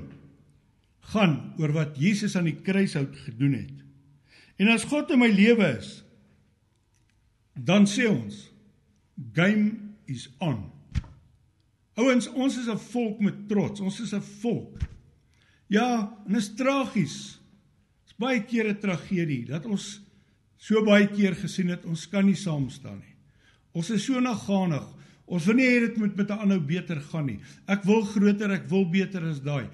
gaan 1.14 1.38
oor 1.62 1.72
wat 1.76 2.00
Jesus 2.02 2.36
aan 2.36 2.50
die 2.50 2.58
kruishout 2.64 3.14
gedoen 3.28 3.54
het. 3.60 3.76
En 4.58 4.72
as 4.74 4.88
God 4.90 5.12
in 5.14 5.22
my 5.22 5.30
lewe 5.32 5.70
is, 5.78 5.92
dan 7.54 7.86
sê 7.90 8.08
ons 8.10 8.48
game 9.34 9.94
is 10.10 10.28
on. 10.44 10.66
Ouens, 11.98 12.28
ons 12.30 12.58
is 12.58 12.68
'n 12.68 12.78
volk 12.78 13.20
met 13.20 13.48
trots. 13.50 13.80
Ons 13.80 14.00
is 14.00 14.14
'n 14.14 14.22
volk. 14.42 14.78
Ja, 15.68 16.08
en 16.26 16.34
dit 16.34 16.42
is 16.42 16.54
tragies. 16.56 17.18
Dit 18.08 18.14
is 18.14 18.20
baie 18.20 18.44
keer 18.44 18.70
'n 18.72 18.80
tragedie 18.80 19.46
dat 19.46 19.66
ons 19.66 20.02
so 20.58 20.84
baie 20.84 21.08
keer 21.08 21.36
gesien 21.36 21.70
het 21.70 21.86
ons 21.86 22.08
kan 22.10 22.26
nie 22.26 22.36
saam 22.36 22.70
staan 22.70 23.00
nie. 23.00 23.16
Ons 23.74 23.90
is 23.90 24.06
so 24.06 24.20
naganig. 24.20 24.86
Ons 25.28 25.46
wil 25.46 25.56
nie 25.56 25.68
hê 25.68 25.80
dit 25.80 25.98
moet 25.98 26.16
met 26.16 26.30
'n 26.30 26.40
ander 26.40 26.62
beter 26.66 27.02
gaan 27.02 27.26
nie. 27.26 27.40
Ek 27.68 27.84
wil 27.84 28.02
groter, 28.02 28.52
ek 28.52 28.70
wil 28.70 28.90
beter 28.90 29.24
as 29.30 29.42
daai. 29.42 29.68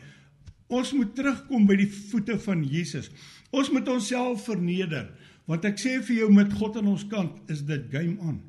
Ons 0.68 0.94
moet 0.94 1.16
terugkom 1.16 1.68
by 1.68 1.76
die 1.76 1.92
voete 1.92 2.40
van 2.40 2.64
Jesus. 2.64 3.10
Ons 3.52 3.70
moet 3.70 3.88
onsself 3.88 4.46
verneder. 4.46 5.12
Want 5.46 5.66
ek 5.66 5.78
sê 5.78 6.02
vir 6.02 6.16
jou 6.16 6.32
met 6.32 6.54
God 6.54 6.78
aan 6.78 6.88
ons 6.88 7.08
kant 7.08 7.52
is 7.52 7.62
dit 7.62 7.92
game 7.92 8.18
on. 8.20 8.42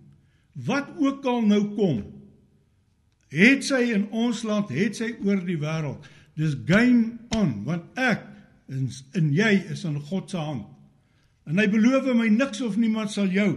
Wat 0.55 0.89
ook 0.99 1.25
al 1.25 1.43
nou 1.43 1.75
kom, 1.75 2.05
het 3.29 3.65
sy 3.65 3.91
in 3.93 4.07
ons 4.11 4.43
land, 4.47 4.71
het 4.71 4.97
sy 4.97 5.17
oor 5.25 5.41
die 5.45 5.59
wêreld. 5.59 6.07
Dis 6.39 6.57
game 6.67 7.19
on 7.37 7.63
want 7.67 7.99
ek 8.01 8.25
en, 8.73 8.89
en 9.15 9.33
jy 9.35 9.53
is 9.75 9.85
in 9.87 10.01
God 10.09 10.31
se 10.31 10.41
hand. 10.41 10.67
En 11.45 11.61
hy 11.61 11.67
beloof 11.71 12.09
my 12.17 12.31
niks 12.33 12.63
of 12.65 12.79
niemand 12.81 13.13
sal 13.13 13.29
jou 13.33 13.53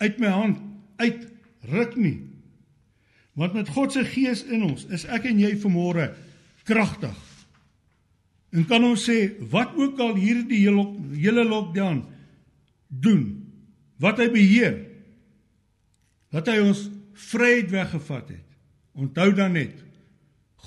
uit 0.00 0.18
my 0.20 0.32
hand 0.34 0.60
uitruk 1.00 1.96
nie. 1.96 2.18
Want 3.38 3.54
met 3.56 3.70
God 3.72 3.94
se 3.94 4.04
gees 4.04 4.42
in 4.44 4.66
ons 4.66 4.86
is 4.92 5.06
ek 5.08 5.28
en 5.30 5.40
jy 5.40 5.54
vanmôre 5.62 6.10
kragtig. 6.68 7.16
En 8.50 8.66
kan 8.66 8.84
ons 8.84 9.04
sê 9.06 9.30
wat 9.52 9.76
ook 9.78 10.00
al 10.02 10.16
hierdie 10.18 10.64
hele 10.64 10.88
hele 11.14 11.46
lockdown 11.46 12.02
doen 12.90 13.24
wat 14.02 14.18
hy 14.18 14.26
beheer 14.32 14.78
dat 16.34 16.48
hy 16.50 16.58
ons 16.64 16.88
vryheid 17.30 17.70
weggevat 17.70 18.32
het 18.34 18.46
onthou 18.98 19.30
dan 19.36 19.54
net 19.54 19.76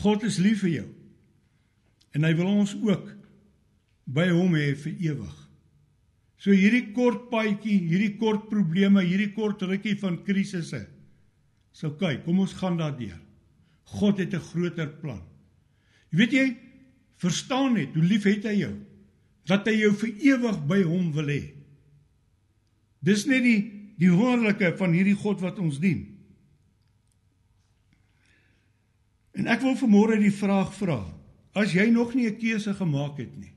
God 0.04 0.24
is 0.28 0.40
lief 0.42 0.64
vir 0.64 0.78
jou 0.78 0.88
en 2.14 2.24
hy 2.24 2.34
wil 2.38 2.50
ons 2.52 2.76
ook 2.78 3.10
by 4.14 4.28
hom 4.30 4.56
hê 4.58 4.74
vir 4.78 4.94
ewig. 5.12 5.38
So 6.38 6.52
hierdie 6.52 6.92
kort 6.96 7.30
paadjie 7.32 7.78
hierdie 7.88 8.18
kort 8.20 8.50
probleme 8.50 9.04
hierdie 9.06 9.32
kort 9.36 9.62
rukkie 9.64 9.96
van 10.02 10.20
krisisse. 10.26 10.82
So 11.74 11.96
kyk 12.00 12.26
kom 12.26 12.42
ons 12.44 12.56
gaan 12.60 12.78
daardeur. 12.82 13.20
God 13.98 14.20
het 14.20 14.34
'n 14.34 14.40
groter 14.52 14.90
plan. 15.02 15.22
Jy 16.12 16.18
weet 16.18 16.32
jy 16.34 16.58
verstaan 17.18 17.74
net 17.74 17.94
hoe 17.96 18.04
lief 18.04 18.24
het 18.24 18.44
hy 18.44 18.60
jou 18.60 18.76
dat 19.48 19.66
hy 19.68 19.74
jou 19.76 19.94
vir 19.94 20.10
ewig 20.24 20.68
by 20.68 20.82
hom 20.84 21.12
wil 21.12 21.28
hê. 21.28 21.54
Dis 23.04 23.26
net 23.26 23.44
die 23.44 23.62
die 24.00 24.12
wonderlike 24.12 24.78
van 24.78 24.92
hierdie 24.92 25.16
God 25.16 25.40
wat 25.42 25.60
ons 25.60 25.80
dien. 25.80 26.08
En 29.34 29.48
ek 29.48 29.62
wil 29.62 29.76
vanmôre 29.76 30.20
die 30.20 30.34
vraag 30.34 30.74
vra. 30.74 31.13
As 31.54 31.74
jy 31.74 31.90
nog 31.90 32.14
nie 32.16 32.28
'n 32.28 32.38
keuse 32.38 32.74
gemaak 32.74 33.18
het 33.18 33.38
nie. 33.38 33.54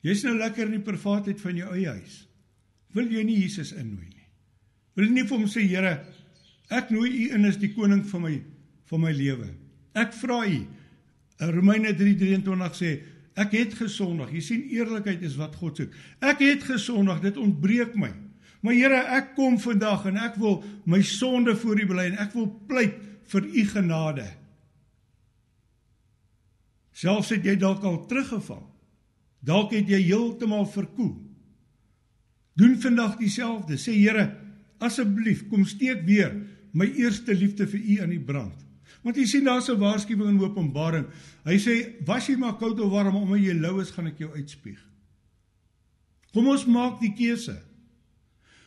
Jy's 0.00 0.22
nou 0.22 0.36
lekker 0.36 0.66
in 0.66 0.78
die 0.78 0.90
privaatheid 0.92 1.40
van 1.40 1.56
jou 1.56 1.74
eie 1.74 1.88
huis. 1.88 2.28
Wil 2.94 3.10
jy 3.10 3.22
nie 3.22 3.40
Jesus 3.42 3.72
innooi 3.72 4.06
nie? 4.06 4.28
Wil 4.94 5.04
jy 5.06 5.12
nie 5.12 5.26
vir 5.28 5.38
hom 5.38 5.46
sê 5.46 5.66
Here, 5.66 6.04
ek 6.70 6.90
nooi 6.90 7.10
u 7.10 7.34
in 7.34 7.44
as 7.44 7.56
die 7.56 7.72
koning 7.74 8.04
van 8.06 8.22
my 8.22 8.42
van 8.88 9.00
my 9.00 9.12
lewe. 9.12 9.48
Ek 9.94 10.14
vra 10.16 10.46
u. 10.46 10.66
Romeine 11.38 11.92
3:23 11.94 12.74
sê 12.74 13.02
ek 13.38 13.52
het 13.52 13.74
gesondig. 13.74 14.32
Jy 14.32 14.40
sien 14.40 14.62
eerlikheid 14.70 15.22
is 15.22 15.36
wat 15.36 15.54
God 15.56 15.76
soek. 15.76 15.92
Ek 16.20 16.40
het 16.42 16.62
gesondig, 16.62 17.20
dit 17.20 17.36
ontbreek 17.36 17.94
my. 17.94 18.10
Maar 18.60 18.74
Here, 18.74 19.02
ek 19.18 19.34
kom 19.36 19.58
vandag 19.58 20.08
en 20.10 20.16
ek 20.16 20.38
wil 20.40 20.64
my 20.84 21.02
sonde 21.02 21.54
voor 21.56 21.78
U 21.78 21.86
bely 21.86 22.08
en 22.10 22.18
ek 22.18 22.34
wil 22.34 22.48
pleit 22.66 22.96
vir 23.30 23.44
U 23.44 23.64
genade. 23.64 24.26
Selfs 26.98 27.30
het 27.30 27.44
jy 27.46 27.54
dalk 27.60 27.84
al 27.86 28.00
teruggeval. 28.10 28.64
Dalk 29.44 29.74
het 29.76 29.90
jy 29.90 30.00
heeltemal 30.08 30.66
verkoel. 30.66 31.14
Doen 32.58 32.74
vandag 32.82 33.18
dieselfde. 33.20 33.78
Sê 33.78 33.94
Here, 33.94 34.32
asseblief 34.82 35.44
kom 35.50 35.66
steek 35.66 36.02
weer 36.06 36.32
my 36.74 36.88
eerste 36.98 37.34
liefde 37.34 37.68
vir 37.70 37.80
U 37.80 38.00
aan 38.02 38.14
die 38.16 38.22
brand. 38.22 38.64
Want 39.04 39.18
jy 39.20 39.26
sien 39.30 39.46
daar's 39.46 39.68
'n 39.70 39.78
waarskuwing 39.78 40.28
in 40.28 40.42
Openbaring. 40.42 41.06
Hy 41.44 41.58
sê, 41.58 42.04
"Was 42.04 42.26
jy 42.26 42.36
maar 42.36 42.58
koud 42.58 42.80
of 42.80 42.90
warm, 42.90 43.14
omdat 43.14 43.40
jy 43.40 43.54
lou 43.54 43.80
is, 43.80 43.90
gaan 43.90 44.06
ek 44.06 44.18
jou 44.18 44.32
uitspieg." 44.34 44.78
Kom 46.32 46.48
ons 46.48 46.66
maak 46.66 47.00
die 47.00 47.14
keuse 47.14 47.62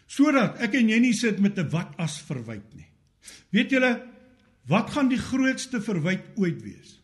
sodat 0.08 0.60
ek 0.60 0.74
en 0.76 0.90
jy 0.90 1.00
nie 1.00 1.14
sit 1.14 1.40
met 1.40 1.58
'n 1.58 1.70
wat 1.70 1.94
as 1.98 2.22
verwyte 2.22 2.76
nie. 2.76 2.88
Weet 3.52 3.72
julle 3.72 4.08
wat 4.68 4.90
gaan 4.90 5.10
die 5.10 5.18
grootste 5.18 5.82
verwyte 5.82 6.36
ooit 6.36 6.62
wees? 6.62 7.01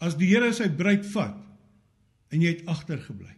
As 0.00 0.16
die 0.16 0.30
Here 0.30 0.52
sy 0.56 0.70
bruid 0.72 1.04
vat 1.12 1.36
en 2.30 2.42
jy 2.42 2.54
het 2.54 2.68
agtergebly. 2.70 3.34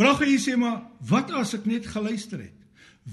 Vraag 0.00 0.22
jy 0.24 0.38
sê 0.40 0.56
maar 0.56 0.86
wat 1.10 1.32
as 1.36 1.52
ek 1.58 1.66
net 1.68 1.86
geluister 1.92 2.40
het? 2.40 2.56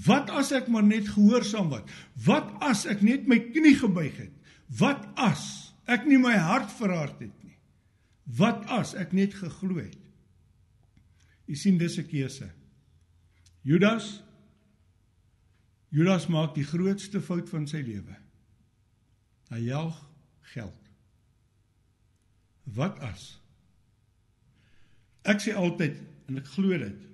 Wat 0.06 0.30
as 0.32 0.52
ek 0.56 0.70
maar 0.72 0.86
net 0.86 1.08
gehoorsaam 1.10 1.68
was? 1.72 1.84
Wat 2.24 2.48
as 2.64 2.86
ek 2.88 3.02
net 3.04 3.26
my 3.28 3.38
knie 3.50 3.74
gebuig 3.76 4.16
het? 4.16 4.32
Wat 4.78 5.04
as 5.20 5.74
ek 5.88 6.06
nie 6.08 6.20
my 6.20 6.34
hart 6.36 6.72
verhard 6.78 7.20
het 7.20 7.34
nie? 7.44 7.56
Wat 8.38 8.64
as 8.72 8.94
ek 8.96 9.12
net 9.16 9.36
geglo 9.36 9.80
het? 9.80 10.00
Jy 11.48 11.56
sien 11.56 11.78
dis 11.78 11.98
'n 11.98 12.08
keuse. 12.08 12.50
Judas 13.64 14.22
Judas 15.88 16.26
maak 16.28 16.54
die 16.54 16.64
grootste 16.64 17.20
fout 17.20 17.48
van 17.48 17.66
sy 17.66 17.80
lewe. 17.80 18.16
Hy 19.48 19.58
jaag 19.58 19.96
geld. 20.52 20.87
Wat 22.76 22.98
as? 23.04 23.38
Ek 25.28 25.40
sê 25.44 25.54
altyd 25.56 25.96
en 26.28 26.40
ek 26.40 26.50
glo 26.54 26.76
dit. 26.80 27.06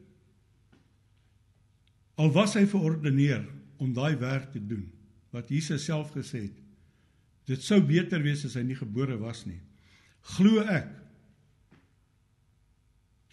Al 2.18 2.30
was 2.34 2.55
hy 2.59 2.64
verordeneer 2.70 3.42
om 3.82 3.94
daai 3.94 4.14
werk 4.20 4.52
te 4.55 4.62
doen 4.62 4.86
wat 5.34 5.50
Jesus 5.50 5.86
self 5.88 6.12
gesê 6.14 6.44
het. 6.46 6.59
Dit 7.50 7.64
sou 7.66 7.80
beter 7.84 8.22
wees 8.22 8.44
as 8.46 8.55
hy 8.57 8.62
nie 8.66 8.78
gebore 8.78 9.16
was 9.20 9.42
nie. 9.48 9.59
Glo 10.36 10.62
ek. 10.62 10.86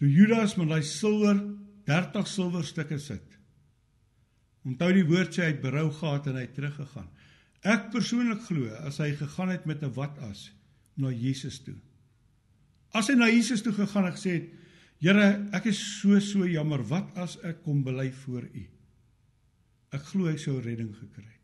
Toe 0.02 0.10
Judas 0.10 0.56
met 0.58 0.68
daai 0.72 0.82
silwer 0.84 1.38
30 1.86 2.26
silwerstukke 2.28 2.98
sit. 3.00 3.38
Onthou 4.66 4.90
die 4.94 5.06
woord 5.06 5.34
sê 5.34 5.46
hy 5.46 5.54
het 5.54 5.62
berou 5.62 5.88
gehad 5.94 6.26
en 6.30 6.38
hy 6.38 6.44
het 6.44 6.58
teruggegaan. 6.58 7.08
Ek 7.62 7.88
persoonlik 7.94 8.42
glo 8.48 8.66
as 8.82 8.98
hy 9.02 9.12
gegaan 9.18 9.54
het 9.54 9.66
met 9.66 9.82
'n 9.82 9.94
wat 9.94 10.18
as 10.26 10.50
na 10.98 11.10
Jesus 11.10 11.62
toe. 11.62 11.78
As 12.92 13.08
hy 13.08 13.16
na 13.16 13.30
Jesus 13.32 13.62
toe 13.64 13.72
gegaan 13.72 14.06
en 14.06 14.16
gesê 14.16 14.36
het: 14.36 14.48
"Here, 15.00 15.48
ek 15.52 15.66
is 15.66 15.78
so 16.00 16.20
so 16.20 16.46
jammer, 16.46 16.82
wat 16.82 17.16
as 17.16 17.38
ek 17.42 17.62
kom 17.64 17.82
bely 17.84 18.10
voor 18.12 18.42
U?" 18.42 18.64
Ek 19.92 20.02
glo 20.12 20.28
hy 20.30 20.36
sou 20.40 20.60
redding 20.60 20.92
gekry 20.96 21.26
het. 21.26 21.40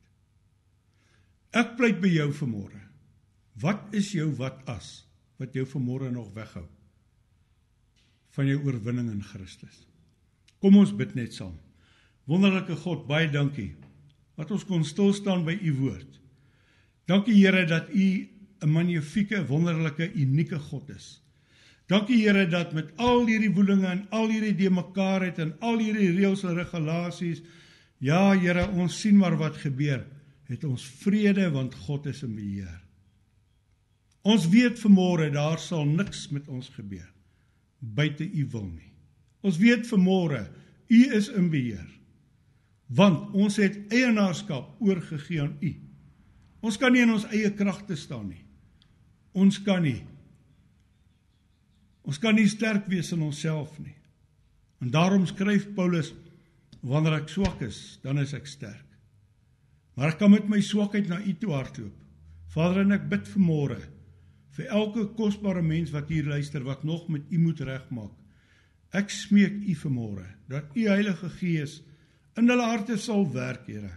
Ek 1.52 1.76
pleit 1.76 2.00
by 2.00 2.08
jou 2.08 2.30
vanmôre. 2.32 2.80
Wat 3.60 3.94
is 3.96 4.12
jou 4.14 4.30
wat 4.38 4.62
as 4.68 5.04
wat 5.38 5.54
jou 5.54 5.64
vanmôre 5.66 6.10
nog 6.12 6.32
weghou 6.34 6.66
van 8.36 8.46
jou 8.46 8.58
oorwinning 8.66 9.10
in 9.10 9.22
Christus? 9.22 9.86
Kom 10.62 10.76
ons 10.78 10.92
bid 10.94 11.14
net 11.18 11.34
saam. 11.34 11.56
Wonderlike 12.28 12.76
God, 12.84 13.06
baie 13.08 13.28
dankie 13.32 13.72
dat 14.38 14.50
ons 14.54 14.64
kon 14.68 14.84
stil 14.86 15.10
staan 15.16 15.44
by 15.46 15.56
u 15.56 15.72
woord. 15.80 16.20
Dankie 17.10 17.34
Here 17.34 17.64
dat 17.66 17.88
u 17.90 18.28
'n 18.62 18.70
magnifieke, 18.70 19.46
wonderlike, 19.46 20.12
unieke 20.14 20.58
God 20.58 20.90
is. 20.90 21.22
Dankie 21.88 22.20
Here 22.20 22.44
dat 22.46 22.74
met 22.76 22.90
al 23.00 23.24
hierdie 23.26 23.52
woelinge 23.54 23.88
en 23.88 24.02
al 24.12 24.28
hierdie 24.28 24.54
de 24.54 24.70
mekaarheid 24.70 25.38
en 25.40 25.54
al 25.64 25.80
hierdie 25.80 26.10
reëls 26.12 26.44
en 26.44 26.58
regulasies, 26.58 27.40
ja 28.04 28.34
Here, 28.36 28.66
ons 28.68 29.00
sien 29.00 29.16
maar 29.16 29.38
wat 29.40 29.56
gebeur. 29.56 30.04
Het 30.48 30.64
ons 30.64 30.84
vrede 31.02 31.48
want 31.52 31.74
God 31.86 32.06
is 32.08 32.22
in 32.24 32.34
beheer. 32.36 32.76
Ons 34.28 34.48
weet 34.52 34.80
vanmôre 34.80 35.30
daar 35.32 35.60
sal 35.60 35.84
niks 35.88 36.28
met 36.32 36.48
ons 36.48 36.68
gebeur 36.76 37.08
buite 37.78 38.24
u 38.24 38.46
wil 38.50 38.66
nie. 38.66 38.92
Ons 39.46 39.58
weet 39.62 39.86
vanmôre 39.86 40.48
u 40.88 41.00
is 41.14 41.28
in 41.30 41.50
beheer 41.52 41.86
want 42.88 43.34
ons 43.36 43.58
het 43.60 43.74
eienaarskap 43.92 44.78
oorgegee 44.80 45.42
aan 45.42 45.56
U. 45.60 45.74
Ons 46.64 46.78
kan 46.80 46.92
nie 46.92 47.02
in 47.04 47.12
ons 47.12 47.26
eie 47.28 47.50
kragte 47.52 47.96
staan 48.00 48.30
nie. 48.30 48.40
Ons 49.36 49.58
kan 49.60 49.82
nie. 49.84 50.00
Ons 52.08 52.20
kan 52.22 52.36
nie 52.38 52.48
sterk 52.48 52.86
wees 52.88 53.12
in 53.12 53.22
onsself 53.26 53.76
nie. 53.82 53.94
En 54.80 54.90
daarom 54.94 55.26
skryf 55.28 55.66
Paulus 55.76 56.14
wanneer 56.80 57.18
ek 57.18 57.32
swak 57.32 57.60
is, 57.66 57.98
dan 58.04 58.20
is 58.22 58.32
ek 58.36 58.46
sterk. 58.48 58.86
Maar 59.98 60.14
ek 60.14 60.20
kan 60.22 60.32
met 60.32 60.46
my 60.48 60.60
swakheid 60.62 61.10
na 61.10 61.18
U 61.20 61.32
toe 61.36 61.52
hardloop. 61.52 61.94
Vader, 62.54 62.84
en 62.86 62.96
ek 62.96 63.08
bid 63.10 63.26
vir 63.28 63.44
môre 63.44 63.80
vir 64.58 64.70
elke 64.74 65.04
kosbare 65.14 65.60
mens 65.62 65.92
wat 65.94 66.08
hier 66.10 66.26
luister 66.26 66.64
wat 66.66 66.80
nog 66.86 67.04
met 67.12 67.28
U 67.30 67.38
moet 67.38 67.60
regmaak. 67.62 68.14
Ek 68.96 69.12
smeek 69.12 69.60
U 69.68 69.74
vir 69.82 69.92
môre 69.92 70.26
dat 70.50 70.72
U 70.74 70.86
Heilige 70.88 71.28
Gees 71.36 71.76
in 72.38 72.48
hulle 72.50 72.66
harte 72.66 72.96
sal 72.98 73.26
werk, 73.34 73.66
Here. 73.68 73.92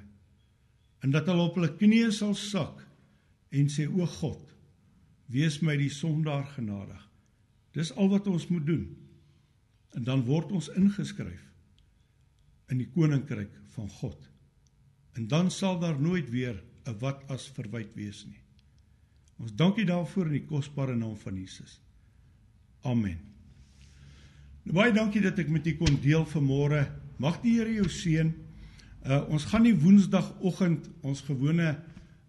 En 1.01 1.14
dat 1.14 1.30
hulle 1.30 1.47
op 1.47 1.57
hulle 1.57 1.72
knieë 1.78 2.12
sal 2.14 2.36
sak 2.38 2.84
en 3.51 3.72
sê 3.72 3.88
o 3.88 4.05
God, 4.20 4.43
wees 5.32 5.62
my 5.66 5.78
die 5.80 5.89
sondaar 5.93 6.45
genadig. 6.57 7.11
Dis 7.76 7.93
al 7.95 8.09
wat 8.11 8.28
ons 8.28 8.47
moet 8.47 8.65
doen. 8.65 8.86
En 9.95 10.03
dan 10.03 10.26
word 10.28 10.51
ons 10.51 10.69
ingeskryf 10.76 11.47
in 12.72 12.80
die 12.80 12.89
koninkryk 12.91 13.51
van 13.76 13.89
God. 13.89 14.30
En 15.19 15.28
dan 15.28 15.51
sal 15.51 15.80
daar 15.80 15.99
nooit 15.99 16.30
weer 16.30 16.63
'n 16.86 16.99
wat 16.99 17.24
as 17.28 17.49
verwyd 17.49 17.93
wees 17.95 18.26
nie. 18.26 18.39
Ons 19.38 19.55
dankie 19.55 19.86
daarvoor 19.86 20.26
in 20.26 20.32
die 20.32 20.45
kosbare 20.45 20.95
naam 20.95 21.17
van 21.17 21.36
Jesus. 21.36 21.82
Amen. 22.82 23.19
Nou, 24.63 24.76
baie 24.76 24.93
dankie 24.93 25.22
dat 25.22 25.39
ek 25.39 25.49
met 25.49 25.67
u 25.67 25.76
kon 25.76 26.01
deel 26.01 26.26
vanmôre 26.26 27.01
Mag 27.22 27.38
die 27.43 27.59
Here 27.59 27.74
jou 27.74 27.89
seën. 27.89 28.32
Uh 29.05 29.19
ons 29.34 29.45
gaan 29.49 29.61
nie 29.65 29.76
woensdagoggend 29.78 30.88
ons 31.05 31.22
gewone 31.28 31.76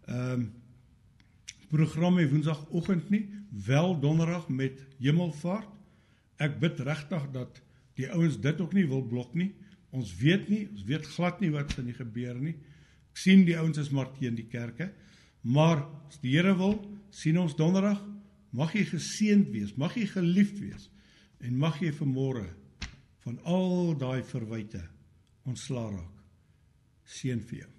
ehm 0.09 0.33
um, 0.33 0.51
program 1.73 2.19
hê 2.21 2.27
woensdagoggend 2.29 3.09
nie, 3.09 3.23
wel 3.53 3.99
donderdag 4.01 4.49
met 4.49 4.81
hemelvaart. 4.99 5.69
Ek 6.41 6.59
bid 6.61 6.81
regtig 6.81 7.29
dat 7.35 7.61
die 8.01 8.09
ouens 8.11 8.39
dit 8.41 8.61
ook 8.61 8.73
nie 8.73 8.87
wil 8.89 9.05
blok 9.07 9.35
nie. 9.37 9.53
Ons 9.93 10.15
weet 10.17 10.49
nie, 10.49 10.65
ons 10.73 10.87
weet 10.89 11.07
glad 11.15 11.41
nie 11.41 11.53
wat 11.53 11.75
gaan 11.77 11.93
gebeur 11.93 12.39
nie. 12.41 12.57
Ek 13.13 13.21
sien 13.21 13.45
die 13.45 13.59
ouens 13.61 13.79
is 13.79 13.93
maar 13.93 14.09
teen 14.17 14.39
die 14.39 14.49
kerke. 14.49 14.89
Maar 15.43 15.85
as 16.09 16.21
die 16.23 16.33
Here 16.37 16.55
wil, 16.57 16.79
sien 17.13 17.39
ons 17.39 17.57
donderdag. 17.59 18.01
Mag 18.57 18.73
jy 18.77 18.87
geseënd 18.89 19.53
wees, 19.53 19.77
mag 19.81 19.95
jy 19.97 20.07
geliefd 20.11 20.59
wees 20.61 20.89
en 21.43 21.57
mag 21.59 21.81
jy 21.83 21.91
vermôre 21.97 22.47
van 23.25 23.39
al 23.49 23.95
daai 23.99 24.23
verwyte 24.29 24.83
ontslaa 25.49 25.91
raak. 25.91 26.19
Seën 27.09 27.41
vir 27.49 27.65
jou. 27.65 27.71